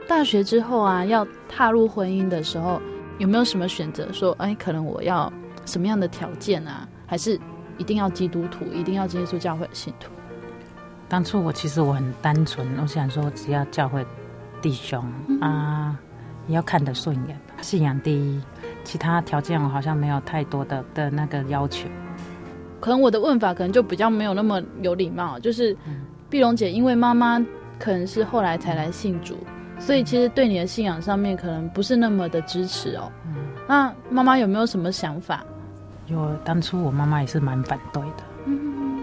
[0.06, 2.80] 大学之后啊，要踏入婚姻的时候，
[3.18, 4.10] 有没有什么选择？
[4.12, 5.30] 说，哎，可能我要
[5.66, 6.88] 什么样的条件啊？
[7.06, 7.38] 还是
[7.76, 10.10] 一定要基督徒，一定要接触教会的信徒？
[11.08, 14.06] 当初我其实我很单纯，我想说只要教会
[14.62, 15.04] 弟兄
[15.40, 15.98] 啊，
[16.46, 18.40] 也要看得顺眼吧，信仰第一，
[18.84, 21.88] 其他条件我好像没有太多的的那个要求。
[22.80, 25.76] 可能我的问法可能就比较没有那么有礼貌，就是
[26.30, 27.44] 碧蓉姐，因为妈妈
[27.78, 29.36] 可能是后来才来信主，
[29.78, 33.10] 所以其实对你的信仰上面可能不是那么的支持哦。
[33.66, 35.44] 那妈妈有没有什么想法？
[36.06, 38.24] 有，当初我妈妈也是蛮反对的，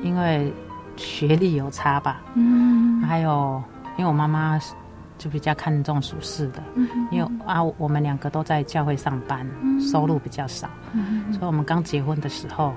[0.02, 0.52] 因为
[0.96, 3.62] 学历有差吧，嗯，还有
[3.98, 4.60] 因为我妈妈
[5.17, 6.62] 就比较看重属事的，
[7.12, 9.47] 因为啊，我们两个都在教会上班，
[9.80, 10.69] 收入比较少，
[11.32, 12.73] 所以我们刚结婚的时候，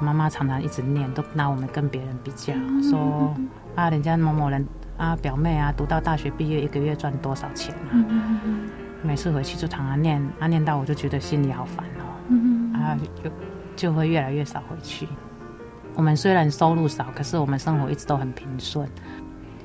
[0.00, 3.34] 妈妈常常一直念，都拿我们跟别人比较，说
[3.76, 7.94] 啊，人家某某人啊，表妹啊，读到大学毕业一个月赚多少钱啊？
[9.02, 13.30] 每次回去就常常念，啊，念到我就觉得心里好烦哦，嗯、啊，就
[13.74, 15.08] 就会越来越少回去。
[15.94, 18.88] 我们虽然收入少，可是我们生活一直都很平顺，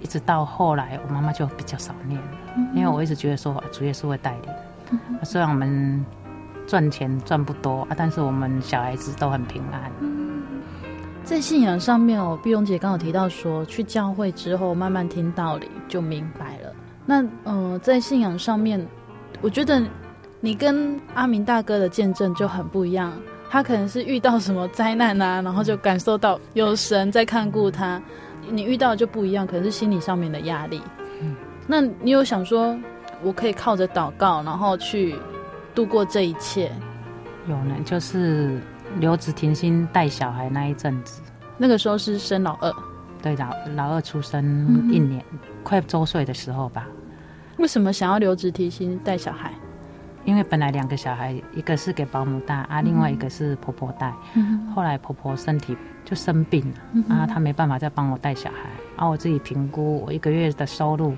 [0.08, 4.96] 一直到后来，我妈妈就比较少念了，嗯、因为我一直觉得说主耶稣会带领。
[5.26, 6.06] 虽然我们
[6.66, 9.92] 赚钱赚不多啊，但是我们小孩子都很平安。
[11.26, 16.74] 在信仰上面哦，碧荣姐刚好提到说，去教会之后慢慢听道理就明白了。
[17.06, 18.88] 那呃，在信仰上面。
[19.42, 19.84] 我觉得
[20.40, 23.12] 你跟阿明大哥的见证就很不一样，
[23.50, 28.02] 他可能是遇到什么灾难啊，然后就感受到有神在看顾他。
[28.52, 30.82] 你遇到的就不一样，可能是心理上面的压力。
[31.22, 31.36] 嗯，
[31.68, 32.78] 那你有想说，
[33.24, 35.16] 我可以靠着祷告，然后去
[35.74, 36.72] 度过这一切？
[37.48, 38.60] 有呢，就是
[39.00, 41.22] 留职停薪带小孩那一阵子，
[41.58, 42.74] 那个时候是生老二，
[43.22, 46.88] 对，老老二出生一年，嗯、快周岁的时候吧。
[47.58, 49.52] 为什么想要留职停薪带小孩？
[50.26, 54.14] 因为本来两个小孩，一个是给保姆带啊，另外一个是婆婆带。
[54.36, 55.76] 嗯、后来婆婆身体
[56.08, 58.70] 就生病了、嗯、啊，他没办法再帮我带小孩。
[58.96, 61.14] 啊，我自己评估，我一个月的收入，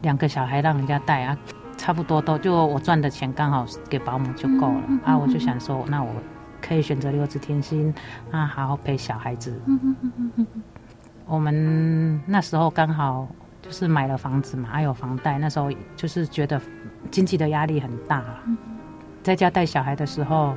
[0.00, 1.36] 两个小孩让人家带啊，
[1.76, 5.18] 差不多都就我赚的钱刚好给保姆就够了、嗯、啊。
[5.18, 6.10] 我就想说，那我
[6.62, 7.92] 可以选择留职停薪
[8.30, 9.60] 啊，好好陪小孩子。
[9.66, 9.94] 嗯、
[11.26, 13.28] 我们那时候刚好。
[13.64, 16.60] 就是买了房子嘛，还有房贷，那时候就是觉得
[17.12, 18.20] 经济的压力很大。
[19.22, 20.52] 在家带小孩的时候，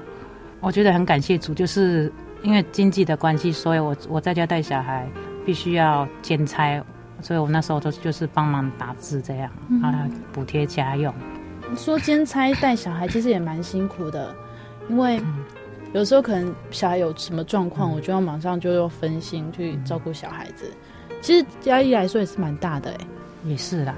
[0.60, 2.12] 我觉得很感谢主，就是
[2.46, 5.08] 因为经济的关系，所以我我在家带小孩
[5.44, 6.80] 必须要兼差，
[7.20, 11.12] 所以我那时候就就是帮忙打字这样啊，补贴家用。
[11.76, 14.34] 说兼差带小孩其实也蛮辛苦的，
[14.90, 15.20] 因为
[15.94, 20.72] 有时候可能小孩有什么状况，我就要马上就要分心去照顾小孩子。
[21.22, 22.98] 其实压力来说也是蛮大的哎，
[23.46, 23.96] 也是啦。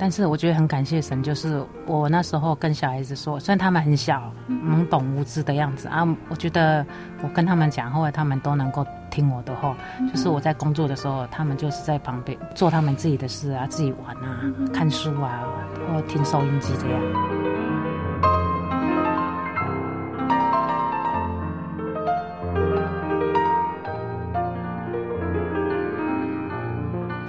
[0.00, 6.84] 但是我觉得很感谢神，就是我那时候跟小孩子说，虽然他们很小、懵懂无知的样子啊，我觉得
[7.22, 9.76] 我跟他们讲，后来他们都能够听我的话。
[10.10, 14.40] 就是我在工作的时候，他们就是在旁边做他们自己的事啊，自己玩啊，
[14.72, 15.44] 看书啊，
[15.92, 17.39] 或听收音机这样。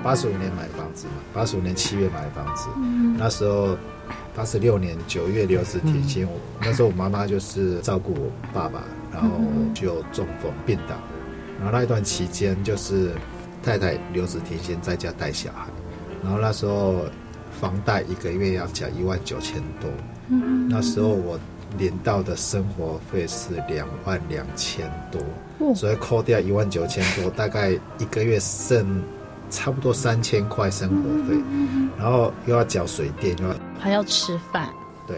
[0.03, 3.77] 八十五年买房子嘛，八十五年七月买房子，嗯、那时候
[4.35, 8.83] 八十六年九月留职停薪，我、 那时候我妈妈就是照顾我爸爸，
[9.13, 9.29] 然后
[9.73, 10.95] 就中风病倒，
[11.59, 13.11] 然后那一段期间就是
[13.63, 15.67] 太太留职停薪在家带小孩，
[16.23, 17.05] 然后那时候
[17.59, 19.89] 房贷一个月要缴一万九千多，
[20.29, 21.39] 嗯、那时候我
[21.77, 25.21] 领到的生活费是两万两千多，
[25.59, 28.99] 嗯、所以扣掉一万九千多，大概一个月剩。
[29.51, 31.39] 差不多三千块生活费，
[31.99, 34.69] 然后又要缴水电，又要还要吃饭。
[35.05, 35.17] 对，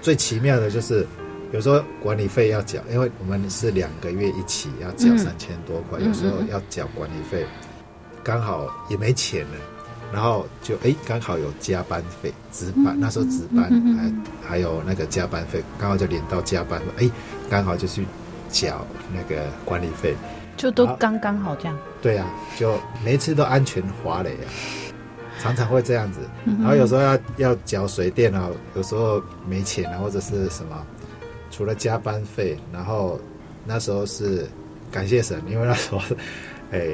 [0.00, 1.06] 最奇妙的就是，
[1.52, 7.44] 有时候管理费要缴，因为我们是两个月一起要缴三千多块，嗯、有时候要缴管理费，
[8.22, 9.56] 刚好也没钱了，
[10.12, 13.68] 然后就哎，刚好有加班费，值班那时候值班
[14.42, 17.10] 还还有那个加班费，刚好就领到加班费，哎，
[17.50, 18.06] 刚好就去
[18.48, 20.14] 缴那个管理费。
[20.60, 24.44] 就都刚刚好这样，对呀、啊，就每一次都安全滑垒啊，
[25.40, 26.20] 常常会这样子。
[26.44, 30.86] 然后有时候要要缴水电啊，有时候没钱啊，或者是什么，
[31.50, 33.18] 除了加班费，然后
[33.64, 34.46] 那时候是
[34.92, 36.00] 感谢神，因为那时候
[36.72, 36.88] 哎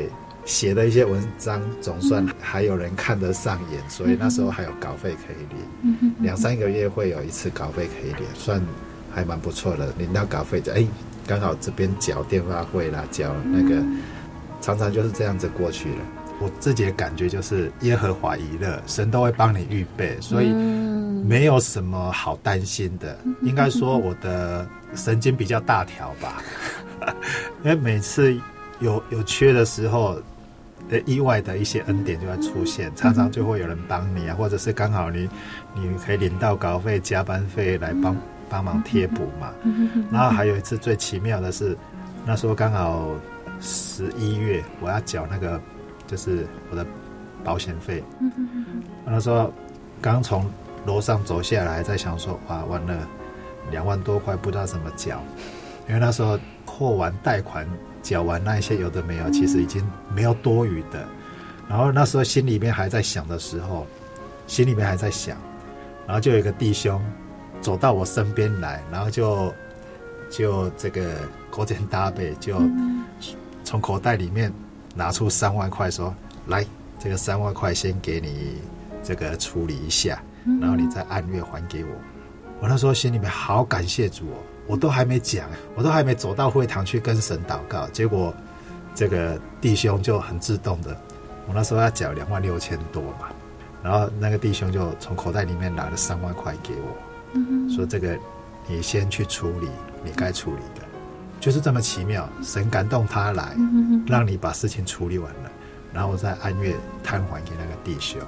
[0.45, 8.63] 写的一些文章总算还有人看得上眼，所以那时候还有稿费可以领，两三个月会有一次稿费可以领，算
[9.13, 9.93] 还蛮不错的。
[9.99, 10.87] 领到稿费就哎。
[11.27, 13.83] 刚好这边缴电话费啦，缴那个，
[14.61, 15.99] 常常就是这样子过去了。
[16.39, 20.53] 我自己的感觉就是耶和华一乐，神都会帮你预备，所以
[21.25, 23.19] 没有什么好担心的。
[23.41, 26.43] 应该说我的神经比较大条吧，
[27.65, 28.39] 因为每次
[28.81, 30.21] 有有缺的时候，
[30.91, 35.27] 呃意外的一些恩典就会出现，常常就会有人帮你啊，或者是刚好你
[35.75, 38.15] 你可以领到稿费、加班费来帮
[38.49, 39.53] 帮忙贴补嘛。
[40.11, 41.77] 然后还有一次最奇妙的是，
[42.25, 43.09] 那时候刚好
[43.61, 45.61] 十一月，我要缴那个
[46.07, 46.87] 就是我的
[47.45, 48.03] 保险费。
[49.05, 49.53] 那时候
[50.01, 50.51] 刚从
[50.87, 53.09] 楼上走下来，在想说哇，完了，
[53.71, 55.23] 两万多块不知道怎么缴，
[55.89, 57.67] 因为那时候扣完贷款。
[58.03, 59.85] 缴完那一些有的没有，其实已经
[60.15, 61.05] 没有多余的。
[61.69, 63.85] 然后那时候心里面还在想的时候，
[64.47, 65.37] 心里面还在想，
[66.07, 67.03] 然后就有一个弟兄
[67.67, 69.53] 走到我身边来，然后就
[70.31, 71.17] 就这个
[71.51, 72.63] 勾肩搭背，就
[73.65, 74.53] 从口袋里面
[74.95, 76.15] 拿出三万块，说
[76.47, 76.65] ：“来，
[76.97, 78.59] 这个三万块先给你
[79.03, 80.23] 这个处理一下，
[80.61, 81.91] 然后你再按月还给我。”
[82.63, 84.39] 我那时候心里面好感谢主哦。
[84.69, 88.33] 我都还没讲，我都还没走到会堂去跟神祷告，结果
[88.95, 90.97] 这个弟兄就很自动的，
[91.49, 93.27] 我那时候要缴两万六千多嘛，
[93.83, 96.97] 然后那个弟兄就从口袋里面拿了三万块给我，
[97.37, 98.19] 嗯、说这个
[98.67, 99.69] 你先去处理
[100.05, 100.87] 你该处理的，
[101.39, 105.51] 就是这么奇妙，神感动他来，嗯、让你把事情处理完了，
[105.93, 108.21] 然后再按月摊还给那个弟兄，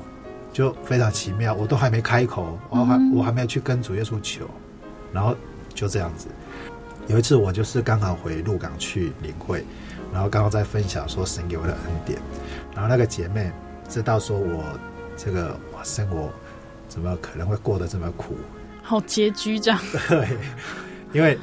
[0.53, 4.49] 就非常奇妙，我都还没开口，我还我还没有去跟主耶稣求，
[5.13, 5.35] 然后。
[5.75, 6.27] 就这样子，
[7.07, 9.65] 有一次我就是刚好回鹿港去领会，
[10.13, 12.19] 然后刚刚在分享说神给我的恩典，
[12.75, 13.53] 然后那个姐妹
[13.89, 14.65] 知道说我
[15.17, 16.31] 这个哇生活
[16.89, 18.35] 怎么可能会过得这么苦，
[18.89, 19.79] 好拮据这样。
[20.09, 20.29] 对，
[21.13, 21.39] 因为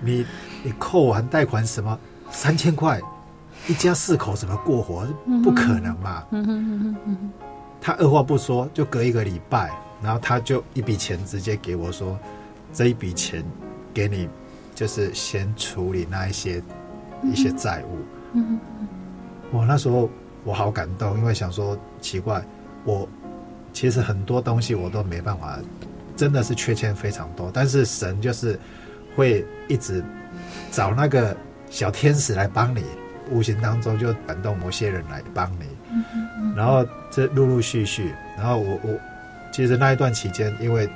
[0.00, 0.26] 你
[0.62, 1.98] 你扣完贷款什么
[2.30, 3.00] 三千块，
[3.66, 5.06] 一家四口怎么过活？
[5.42, 6.22] 不可能嘛。
[7.80, 9.70] 他二话不说就隔一个礼拜，
[10.02, 12.18] 然后他就一笔钱直接给我说
[12.72, 13.42] 这一笔钱。
[13.92, 14.28] 给你，
[14.72, 16.62] 就是先处理那一些
[17.24, 17.98] 一些债务。
[18.34, 18.56] 嗯，
[19.50, 20.08] 我那时候
[20.44, 22.40] 我好感动，因为想说奇怪，
[22.84, 23.08] 我
[23.72, 25.58] 其实很多东西我都没办法，
[26.20, 27.50] 真的是缺钱非常多。
[27.54, 28.58] 但是神就是
[29.16, 30.04] 会一直
[30.70, 31.34] 找那个
[31.70, 32.84] 小天使来帮你，
[33.30, 35.64] 无形当中就感动某些人来帮你。
[36.54, 38.98] 然后这陆陆续续，然后我我
[39.50, 40.86] 其实那一段期间，因为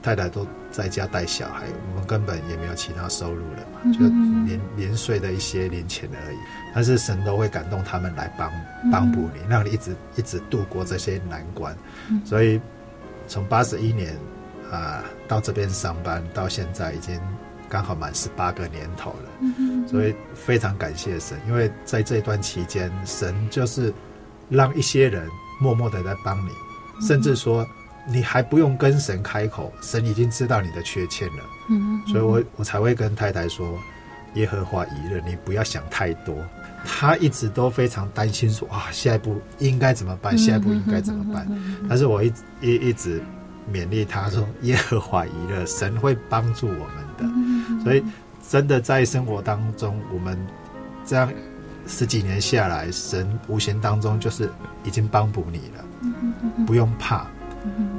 [0.00, 0.46] 太太都。
[0.72, 6.36] 在家带小孩，我们根本也没有其他收入了嘛，就年年岁的一些零钱而已。
[6.74, 8.50] 但是神都会感动他们来帮
[8.90, 11.76] 帮补你，让你一直一直度过这些难关。
[12.24, 12.58] 所以
[13.28, 14.16] 从八十一年
[14.72, 17.20] 啊到这边上班到现在，已经
[17.68, 19.86] 刚好满十八个年头了。
[19.86, 23.92] 所以非常感谢神，因为在这段期间，神就是
[24.48, 25.28] 让一些人
[25.60, 26.50] 默默的在帮你，
[27.06, 27.66] 甚至说。
[28.04, 31.44] 你还不用跟神开口，神已经知道你的缺欠了。
[31.70, 33.78] 嗯，所以我我才会跟太太说，
[34.34, 36.34] 耶和华以勒，你不要想太多。
[36.84, 40.36] 他一直都非常担心说，啊，下一步应该怎么办？
[40.36, 41.46] 下一步应该怎么办？
[41.88, 43.22] 但是我一一一直
[43.70, 47.84] 勉励他说，耶和华以勒，神会帮助我们的。
[47.84, 48.02] 所以
[48.48, 50.38] 真的在生活当中，我们
[51.04, 51.32] 这样
[51.86, 54.50] 十几年下来，神无形当中就是
[54.84, 55.84] 已经帮补你了，
[56.66, 57.26] 不用怕。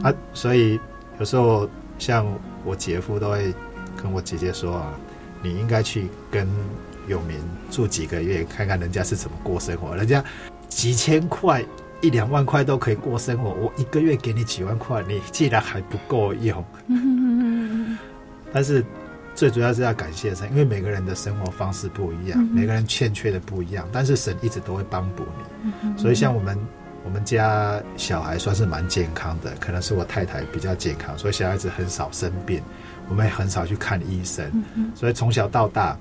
[0.02, 0.80] 啊，所以
[1.20, 2.26] 有时候像
[2.66, 3.54] 我姐夫都会
[3.96, 4.94] 跟我姐姐说啊，
[5.42, 6.48] 你应该去跟
[7.08, 7.38] 永明
[7.70, 9.96] 住几个月，看看人家是怎么过生活。
[9.96, 10.24] 人家
[10.68, 11.64] 几千块、
[12.04, 16.64] 一两万块都可以过生活，我一个月给你几万块，你既然还不够用。
[18.52, 18.86] 但是
[19.34, 25.24] 最主要是要感谢神，因为每个人的生活方式不一样，每个人欠缺的不一样，但是神一直都会帮补
[25.64, 25.98] 你。
[25.98, 26.56] 所以像我们。
[27.06, 32.62] 我们家小孩算是蛮健康的，可能是我太太比较健康，所以小孩子很少生病，
[33.10, 35.98] 我们也很少去看医生，嗯、所以从小到大，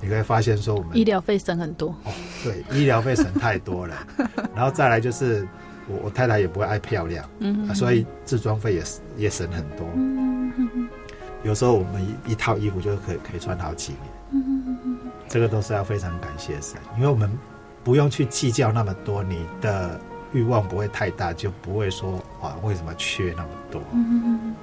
[0.00, 1.88] 你可以发现说我们医疗费省很多。
[2.04, 3.94] 哦，对，医疗费省太多了，
[4.54, 5.46] 然后再来就是
[5.88, 8.82] 我我太太也不会爱漂亮，嗯、啊，所以自装费也
[9.16, 9.86] 也省很多。
[9.94, 10.88] 嗯、
[11.42, 14.98] 有时候我们一一套衣服就可以可以穿好几年，嗯、
[15.28, 17.30] 这个都是要非常感谢神，因为我们
[17.84, 20.00] 不用去计较那么多，你的。
[20.32, 23.82] 欲望不会太大，就不会说啊，为什么缺那么多？
[23.92, 24.54] 嗯，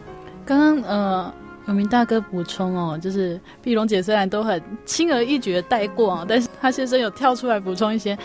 [0.45, 1.33] 刚刚呃，
[1.68, 8.15] 有明大哥补充哦，就是碧龙姐虽然都很轻而易举的带过啊，但是他先生有跳出来补充一些。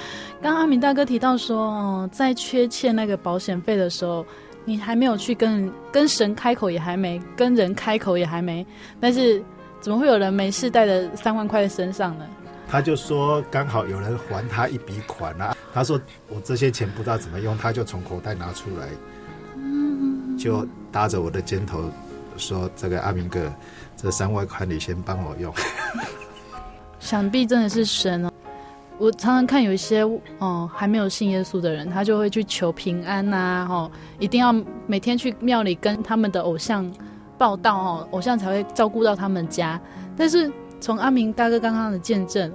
[0.40, 4.24] 刚刚阿明大哥提到说，哦，在缺欠那个保险费的时候，
[4.64, 8.64] 你还没有去跟跟神开口，也还没跟人开口，也还没，
[9.00, 9.42] 但是
[9.80, 12.24] 怎么会有人没事带着三万块在身上呢？
[12.68, 15.54] 他就说刚好有人还他一笔款啊。
[15.74, 18.88] 他说我这些钱不知道怎么用，他就从口袋拿出来，
[20.38, 21.90] 就搭着我的肩头
[22.36, 23.52] 说：“这个阿明哥，
[23.96, 25.52] 这三万块你先帮我用。
[27.00, 28.30] ”想必真的是神哦。
[28.98, 30.02] 我常常看有一些
[30.38, 34.54] 哦还没有信耶稣的人，他就会去求平安呐、啊，吼，一定要
[34.86, 36.88] 每天去庙里跟他们的偶像
[37.36, 39.80] 报道哦，偶像才会照顾到他们家。
[40.16, 42.52] 但是从阿明大哥刚刚的见证，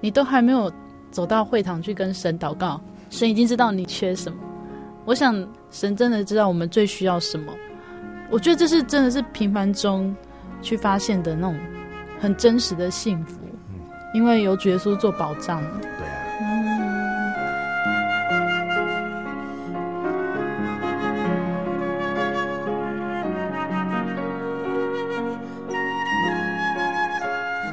[0.00, 0.70] 你都还没有
[1.10, 4.38] 走到会堂去跟神祷告，神已经知道你缺什么。
[5.04, 5.34] 我想
[5.72, 7.52] 神真的知道我们最需要什么。
[8.30, 10.14] 我觉得这是真的是平凡中
[10.60, 11.56] 去发现的那种
[12.20, 13.40] 很真实的幸福，
[14.12, 15.62] 因为有主耶稣做保障。
[15.80, 16.14] 对啊。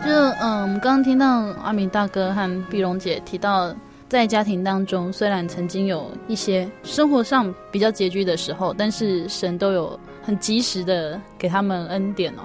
[0.06, 1.28] 就嗯，我们刚刚听到
[1.64, 3.76] 阿明大哥和碧蓉姐提到，
[4.08, 12.42] 在家庭当中，虽然曾经有一些生活上比较拮据的时候，但是神都有很及时的给他们恩典哦。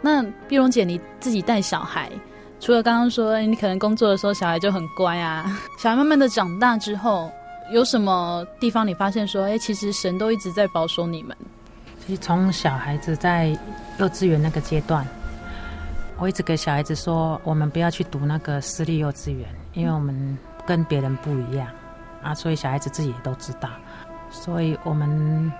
[0.00, 2.10] 那碧蓉姐，你自己带小孩，
[2.60, 7.32] 除了刚刚说你可能工作的时候小孩就很乖啊， 小孩慢慢的长大之后，
[7.72, 11.34] 有什么地方你发现说，哎，其实神都一直在保守你们？
[12.06, 13.56] 其实从小孩子在
[13.98, 15.06] 幼稚园那个阶段。
[16.16, 21.66] 我一直给小孩子说，我们不要去读那个私立幼稚园，因为我们跟别人不一样
[22.22, 23.68] 啊，所以小孩子自己也都知道。
[24.30, 25.52] 所以我们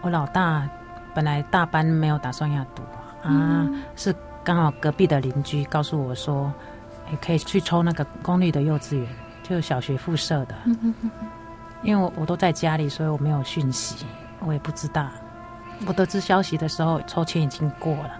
[0.00, 0.68] 我老大
[1.14, 2.82] 本来大班没有打算要读
[3.22, 6.52] 啊，是刚好隔壁的邻居告诉我说，
[7.10, 9.08] 你可以去抽那个公立的幼稚园，
[9.42, 10.54] 就小学附设的。
[11.82, 14.04] 因为我我都在家里，所以我没有讯息，
[14.40, 15.08] 我也不知道。
[15.86, 18.10] 我得知消息的时候，抽签已经过了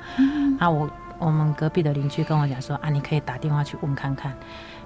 [0.59, 0.89] 啊，我。
[1.19, 4.35] 我们隔壁的邻居跟我讲说啊，你可以打电话去问看看，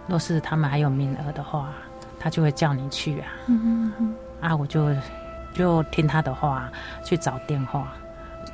[0.07, 1.73] 若是他们还有名额的话，
[2.21, 3.27] 他就会叫你去啊。
[3.47, 4.85] 嗯嗯啊，我就
[5.57, 6.71] 就听他的话
[7.03, 7.93] 去找电话。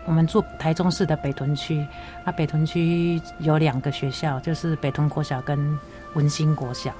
[0.04, 1.86] 我们住台中市的北屯区，
[2.24, 5.78] 那，北屯区有两个学校，就是北屯国小跟
[6.14, 6.92] 文心国小，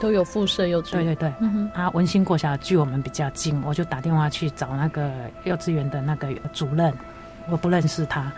[0.00, 1.04] 都有附设幼稚园。
[1.04, 5.10] 对对对，嗯、啊，文心国小距我们比较近，我就打电话去找那个
[5.44, 6.92] 幼稚园的那个主任，
[7.48, 8.32] 我不认识他。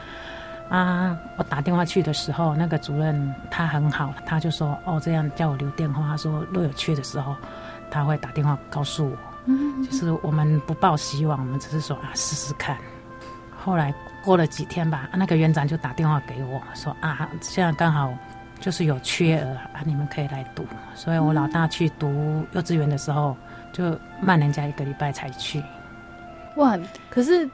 [0.69, 1.17] 啊！
[1.37, 7.37] 我打电话去的时候，那个主任他很好，他就说：“哦，这样叫我留电话。”他说：“若有缺的时候，
[7.89, 9.17] 他会打电话告诉我。”
[9.47, 12.77] 嗯，就是我们不抱希望，我们只是说啊，试试看。
[13.57, 13.95] 后来
[14.25, 18.13] 过了几天吧，那个园长就打电话给我说：“啊，现在刚好
[18.61, 23.37] 就是有缺额啊，你们可以来读。”所以我老大去读幼稚园的时候，
[23.73, 25.63] 就慢人家一个礼拜才去。
[26.57, 26.77] 哇！
[27.09, 27.49] 可是。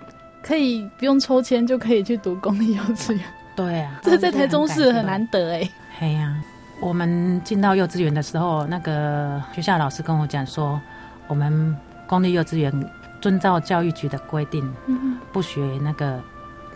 [0.44, 3.22] 可以不用抽签就可以去读公立幼稚园，
[3.54, 5.70] 对啊，这在台中市很难得哎。
[6.00, 6.42] 嘿呀、啊，
[6.80, 10.80] 我们进到幼稚园的时候，那个学校老师跟我讲说，
[11.32, 11.74] 我们
[12.06, 12.70] 公立幼稚园
[13.18, 16.20] 遵照教育局的规定，嗯、不学那个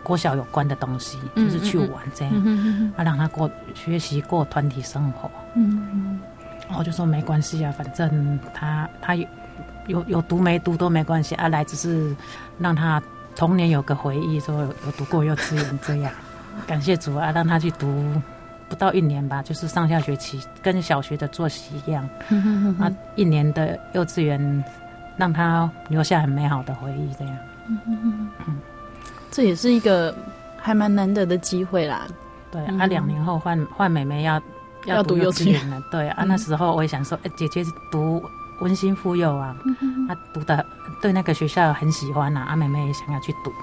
[0.01, 5.29] 国小有关的东西，嗯、就是去玩这样，嗯、啊，让他过学习过团体生活。
[6.75, 9.27] 我就说没关系啊，反正他他有
[9.85, 12.15] 有有读没读都没关系啊，来只是
[12.57, 12.99] 让他。
[13.39, 16.11] 童年有个回忆，说有读过幼稚园这样，
[16.65, 18.19] 感谢主啊，让他去读
[18.69, 22.07] 不到一年吧，就是上下学期跟小学的作息一样，
[22.79, 24.63] 啊，一年的幼稚园
[25.17, 27.37] 让他留下很美好的回忆，这样，
[27.87, 28.29] 嗯，
[29.31, 30.15] 这也是一个
[30.57, 32.07] 还蛮难得的机会啦。
[32.51, 34.41] 对，啊，两年后换换妹妹要
[34.85, 35.69] 要读幼稚园。
[35.69, 38.23] 了，对啊，那时候我也想说，哎，姐姐读。
[38.59, 39.55] 温馨妇幼啊，
[40.09, 40.65] 啊读的
[40.99, 43.53] 对那个学校很喜欢呐，阿妹妹也想要去读，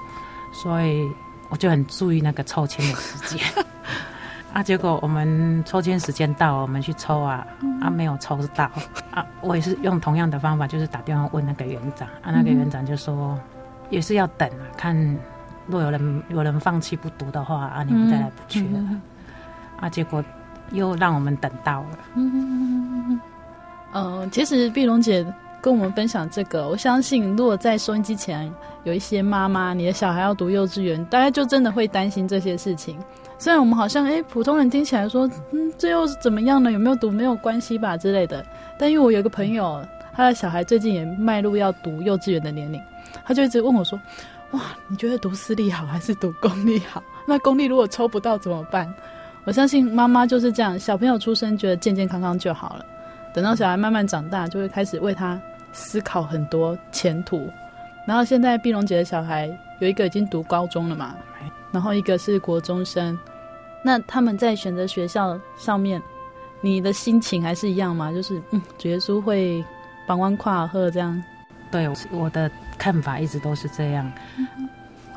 [0.53, 1.05] 所以
[1.49, 3.45] 我就很注意那个抽签的时间。
[4.55, 7.45] 啊，结果我们抽签时间到，我们去抽啊，
[7.81, 8.71] 啊没有抽到。
[9.11, 13.37] 啊，我也是用同样的方法，就是打电话问那个园长，啊那个园长就说
[13.89, 14.95] 也是要等啊，看
[15.67, 19.01] 若有人有人放弃不读的话，啊你们再来补缺了，
[19.81, 20.23] 啊结果
[20.71, 21.87] 又让我们等到了。
[23.91, 25.25] 嗯，其实碧蓉姐
[25.59, 28.49] 跟我们分享这个，我相信如果在收音机前
[28.85, 32.97] 有一些妈妈，你的小孩要读幼稚园，大家就真的会担心这些事情。
[33.37, 36.71] 虽然我们好像哎，普通人听起来说，嗯，这又是怎么样呢？
[36.71, 38.43] 有没有读没有关系吧之类的。
[38.77, 42.81] 但因为我有个朋友，他的小孩最近也迈入要读幼稚园的年龄，
[43.25, 43.99] 他就一直问我说
[44.51, 47.03] ：“哇，你觉得读私立好还是读公立好？
[47.27, 48.91] 那公立如果抽不到怎么办？”
[49.45, 52.85] 我相信妈妈就是这样，小朋友出生觉得健健康康就好了。
[53.31, 55.39] 等到小孩慢慢长大，就会开始为他
[55.71, 57.47] 思考很多前途。
[58.07, 59.47] 然后现在碧龙姐的小孩
[59.79, 61.15] 有一个已经读高中了嘛，
[61.75, 63.19] 然后一个是国中生。
[63.83, 66.01] 那他们在选择学校上面，
[66.61, 68.13] 你的心情还是一样吗？
[68.13, 69.61] 就是嗯，主耶稣会
[70.07, 71.21] 帮我看好这样。
[71.69, 74.09] 对，我的看法一直都是这样。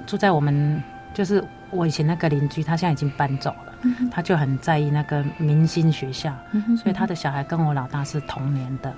[0.04, 0.82] 住在我们
[1.14, 3.74] 就是我以前那个邻居，他现在已经搬走了。
[4.10, 6.34] 他就很在意那个明星学校，
[6.82, 8.92] 所以他的小孩跟我老大是同年的。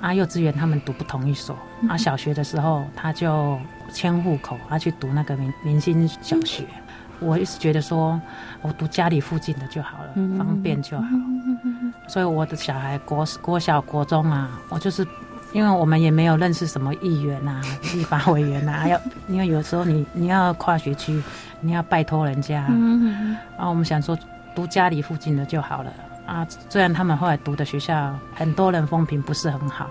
[0.00, 1.58] 啊，幼稚园他们读不同一所，
[1.88, 3.58] 啊，小学的时候他就
[3.92, 6.64] 迁户口，他去读那个明明星小学。
[7.20, 8.20] 我一直觉得说，
[8.62, 11.06] 我读家里附近的就好了，方便就好。
[12.06, 15.06] 所以我的小孩国国小国中啊，我就是。
[15.52, 17.60] 因为我们也没有认识什么议员啊、
[17.92, 18.96] 立法委员啊， 要
[19.26, 21.20] 因为有时候你你要跨学区，
[21.58, 24.16] 你要拜托人家，嗯，然后我们想说
[24.54, 25.92] 读家里附近的就好了
[26.30, 26.46] 啊。
[26.68, 29.90] 虽然他们后来读的学校很多人风评不是很好，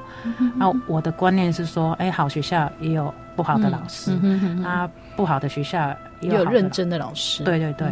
[0.59, 4.17] 啊，我的观念是说，哎，好学校也有不好的老师，
[4.63, 7.43] 啊，不好的学校也有认真的老师。
[7.43, 7.87] 对对对，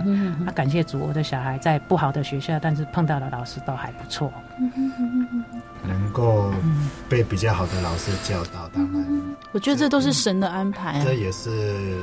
[0.46, 4.32] 啊感谢主，我的小孩在不好的学校，但是碰到的老师都还不错。
[5.88, 6.52] 能够
[7.08, 9.06] 被比较好的老师教导，当然，
[9.54, 11.04] 我觉得这都是神的安排啊。
[11.06, 11.98] 这也是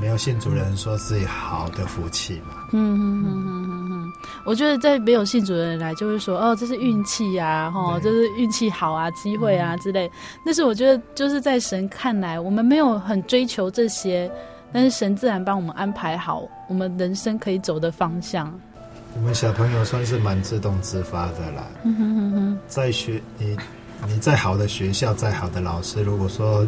[0.00, 2.54] 没有信主人说是好的福气嘛。
[2.72, 4.12] 嗯嗯嗯嗯嗯，
[4.44, 10.10] 我觉得在没有信主的人来就会说哦，这是运气呀，哈，这是运气好啊，机会啊之类。
[10.44, 14.30] 但是我觉得就是在神看来，我们没有很追求这些，
[14.72, 18.52] 但是神自然帮我们安排好我们人生可以走的方向。
[19.14, 21.66] 我们小朋友算是蛮自动自发的啦。
[21.84, 23.56] 嗯哼哼哼，在学你，
[24.06, 26.66] 你再好的学校，再好的老师，如果说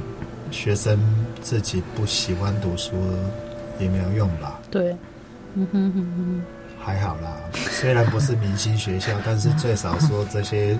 [0.50, 0.98] 学生
[1.42, 2.92] 自己不喜欢读书，
[3.78, 4.58] 也没有用吧？
[4.70, 4.96] 对，
[5.54, 6.42] 嗯哼哼哼，
[6.88, 7.36] 还好啦。
[7.52, 10.78] 虽然不是明星学校，但是最少说这些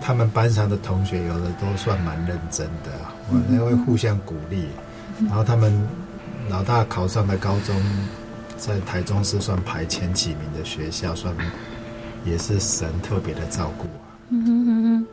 [0.00, 2.90] 他们班上的同学，有的都算蛮认真的，
[3.28, 4.68] 我们会互相鼓励。
[5.20, 5.86] 然后他们
[6.48, 7.74] 老大考上了高中。
[8.54, 11.34] 在台中是算排前几名的学校，算
[12.24, 14.06] 也是神特别的照顾啊。
[14.28, 15.06] 嗯哼哼哼，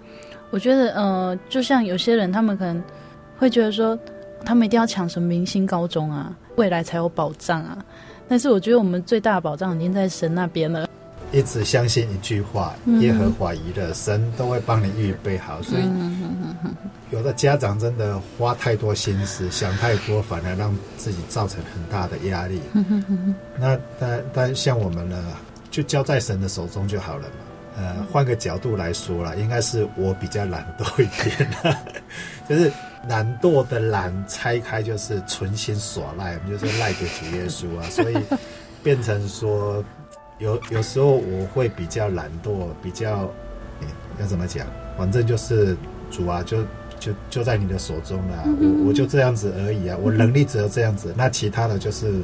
[0.51, 2.83] 我觉得呃，就像有些人，他们可能
[3.39, 3.97] 会觉得说，
[4.45, 7.75] 他们一定要抢什么明星高中啊，未来才有保障啊。
[8.29, 10.87] 但是我觉得我们最大的保障已经在神那边了。
[11.31, 15.61] 一直相信一句话：耶和华一的，神都会帮你预备好。
[15.61, 15.83] 所以，
[17.11, 22.59] 有的家长真的花太多心思，想太多，反而让自己造成很大的压力。
[23.59, 25.23] 那但但像我们呢，
[25.69, 27.35] 就交在神的手中就好了嘛。
[27.77, 31.49] 呃，换个角度来说啦，应该是我比较懒惰一点，
[32.49, 32.71] 就是
[33.07, 38.17] 懒惰的懒拆开就是存心耍赖，我们就是赖给主耶稣啊， 所以
[38.83, 39.83] 变成说。
[40.39, 43.29] 有有时候我会比较懒惰，比较，
[43.81, 43.87] 欸、
[44.21, 44.65] 要怎么讲？
[44.97, 45.75] 反正就是
[46.09, 46.63] 主啊，就
[46.97, 52.21] 就就在你的手中了，嗯嗯，我我就这样子而已啊，我能力只有这样子，那其他的就是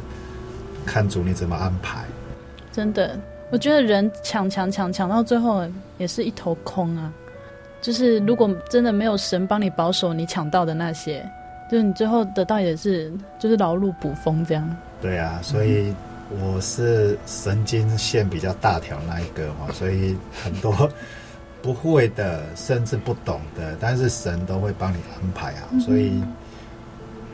[0.85, 2.05] 看主你怎么安排。
[2.71, 3.19] 真的，
[3.51, 5.67] 我觉得人抢抢抢抢到最后
[5.97, 7.11] 也是一头空啊。
[7.85, 11.23] 就是如果真的没有神帮你保守你抢到的那些，
[11.69, 14.77] 就是你最后得到也是就是劳碌补风这样。
[15.01, 15.89] 对啊，所以。
[15.89, 15.95] 嗯
[16.43, 20.89] 我是神经线比较大条那一个嘛，所以很多
[21.61, 26.23] 不会的，甚至不懂的，但是神都会帮你安排啊，所以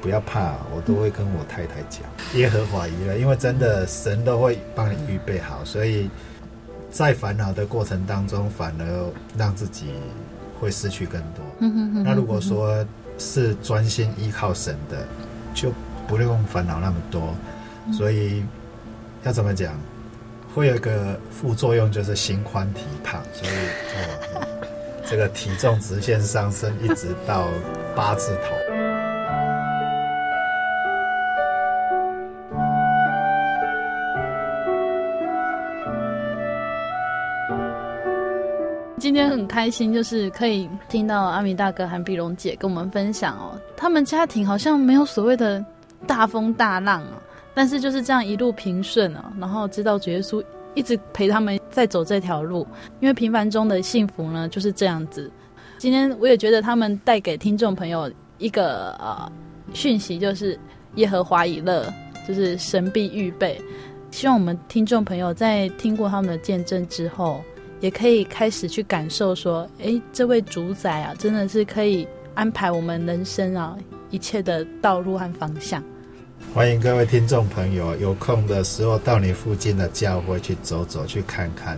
[0.02, 2.02] 不要怕，我都会跟我太太讲
[2.36, 6.10] 耶和华以勒，因为真的神都会帮你预备好，所以
[6.90, 9.86] 在烦恼的过程当中，反而让自己
[10.62, 11.44] 会失去更多。
[12.06, 12.86] 那如果说
[13.18, 15.06] 是专心依靠神的，
[15.54, 15.74] 就
[16.08, 17.36] 不用烦恼那么多，
[17.92, 18.46] 所以。
[19.24, 19.72] 要怎么讲？
[20.56, 23.52] 会有一个副作用，就是心宽体胖，所以
[23.94, 24.48] 哦，
[25.06, 27.48] 这个体重直线上升，一直到
[27.96, 28.56] 八字头。
[39.22, 45.64] 今天很开心，就是可以听到阿明大哥韩碧蓉姐跟我们分享哦，他们家庭好像没有所谓的
[46.08, 47.22] 大风大浪啊。
[47.54, 50.44] 但是就是这样一路平顺啊，然后知道主耶稣
[50.74, 52.66] 一直陪他们在走这条路，
[53.00, 55.32] 因为平凡中的幸福呢就是这样子。
[55.78, 59.32] 今天我也觉得他们带给听众朋友一个呃
[59.72, 60.60] 讯息，就是
[60.96, 61.94] 耶和华以乐，
[62.28, 63.62] 就是神必预备。
[64.10, 67.40] 希望我们听众朋友在听过他们的见证之后，
[67.82, 73.76] 也可以开始去感受说，诶，这位主宰啊，真的是可以安排我们人生啊
[74.12, 75.84] 一切的道路和方向。
[76.54, 81.78] 欢迎各位听众朋友，有空的时候到你附近的教会去走走，去看看，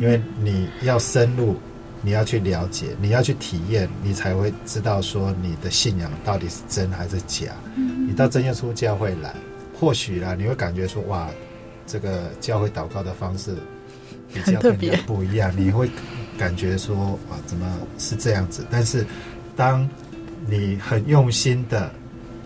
[0.00, 1.54] 因为你要深入，
[2.02, 7.52] 你要去了解，你要去体验，你才会知道说你的信仰到底是真还是假。
[7.76, 9.32] 你到真耶稣教会来，
[9.78, 11.28] 或许啦，你会感觉说哇，
[11.86, 13.54] 这个教会祷告的方式
[14.44, 15.90] 比较跟人不一样，你会
[16.38, 17.66] 感觉说啊，怎么
[17.98, 18.64] 是这样子？
[18.70, 19.06] 但是
[19.54, 19.88] 当
[20.46, 21.90] 你很用心的。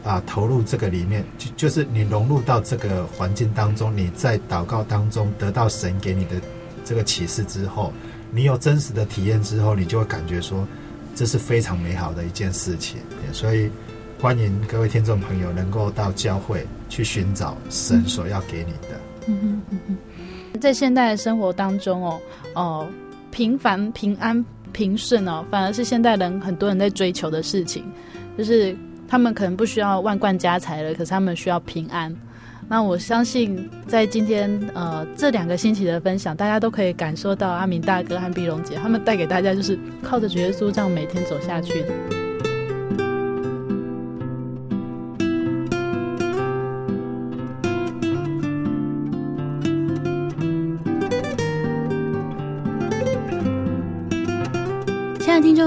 [0.03, 6.41] 啊投入这个里面，就就是你融入到这个环境当中，你在祷告当中得到神给你的
[6.87, 7.93] 这个启示之后，
[8.33, 10.67] 你有真实的体验之后，你就会感觉说
[11.15, 12.99] 这是非常美好的一件事情。
[13.31, 13.71] 所以
[14.19, 19.01] 欢迎各位听众朋友能够到教会去寻找神所要给你的。
[19.27, 19.97] 嗯嗯嗯哼，
[20.59, 22.21] 在现代的生活当中哦
[22.55, 22.89] 哦，
[23.31, 24.45] 平凡平安。
[24.73, 27.83] 平顺哦，反而是现代人很多人在追求的事情，
[28.39, 28.73] 就是
[29.09, 32.15] 他们可能不需要万贯家财了，可是他们需要平安。
[32.69, 41.85] 那我相信，在今天呃这两个星期的分享，大家都可以感受到阿明大哥和碧蓉姐他们带给大家，就是靠着主耶稣这样每天走下去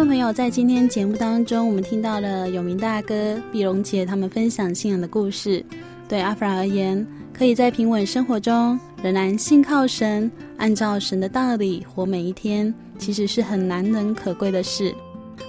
[0.06, 5.64] 朋友，在今天节目当中，我们听到了有明大哥、碧蓉姐他们分享信仰的故事。
[6.10, 14.94] 对阿弗拉而言，可以在平稳生活中仍然信靠神，按照神的道理活每一天，其实是很难能可贵的事。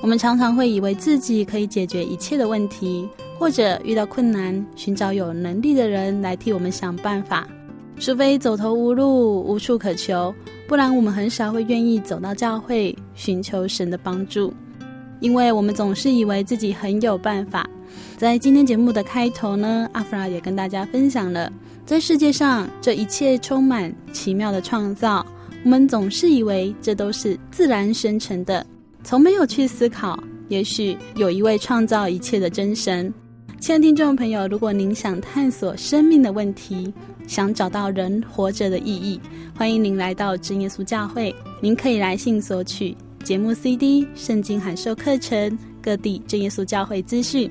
[0.01, 7.49] 我们常常会以为自己可以解决一切的问题，或者遇到困难，寻找有能力的人来替我们想办法。
[7.99, 10.35] 除非走投无路、无处可求，
[10.67, 14.53] 不然我们很少会愿意走到教会寻求神的帮助，
[15.21, 17.69] 因为我们总是以为自己很有办法。
[18.17, 21.51] 在今天节目的开头呢，阿弗拉也跟大家分享了，
[21.87, 25.25] 在世界上这一切充满奇妙的创造，
[25.65, 28.67] 我们总是以为这都是自然生成的，
[29.03, 30.19] 从没有去思考，
[30.49, 33.13] 也许有一位创造一切的真神。
[33.65, 36.93] 亲爱的听众朋友，如果您想探索生命的问题，
[37.27, 39.19] 想找到人活着的意义，
[39.57, 41.35] 欢迎您来到真耶稣教会。
[41.63, 47.51] 您可以来信索取节目 CD、圣经函授课程、各地真耶稣教会资讯。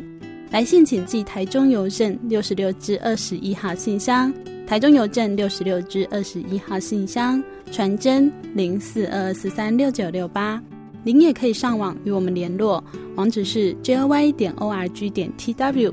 [0.51, 4.31] 来信请寄台中邮政六十六至二十一号信箱，
[4.67, 10.61] 台中邮政六十六至二十一号信箱，传真零四二二四三六九六八。
[11.05, 12.81] 您也可以上网与我们联络，
[13.15, 15.91] 网址是 joy 点 org 点 tw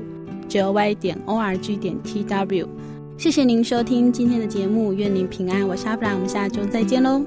[0.51, 2.67] j o y 点 org 点 tw。
[3.17, 5.65] 谢谢您收听今天的节目，愿您平安。
[5.65, 7.23] 我是阿弗拉，我们下周再见喽。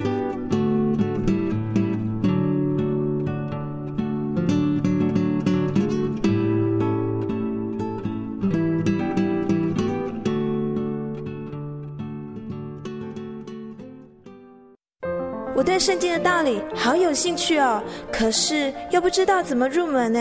[15.57, 20.21] 我对圣经的道理好有兴趣哦，可是又不知道怎么入门呢？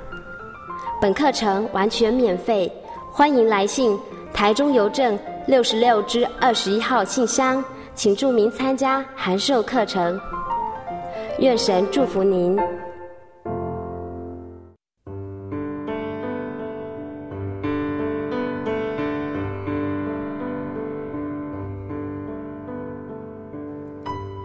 [1.01, 2.71] 本课程完全免费，
[3.11, 3.97] 欢迎来信
[4.31, 5.17] 台中邮政。
[5.47, 7.63] 六十六支二十一号信箱，
[7.95, 10.21] 请注明参加函授课程。
[11.39, 12.55] 愿神祝福您。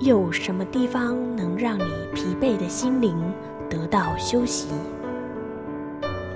[0.03, 1.85] 有什么地方能让你
[2.15, 3.15] 疲惫的心灵
[3.69, 4.69] 得到休息？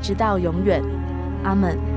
[0.00, 0.82] 直到永远。
[1.42, 1.89] 阿门。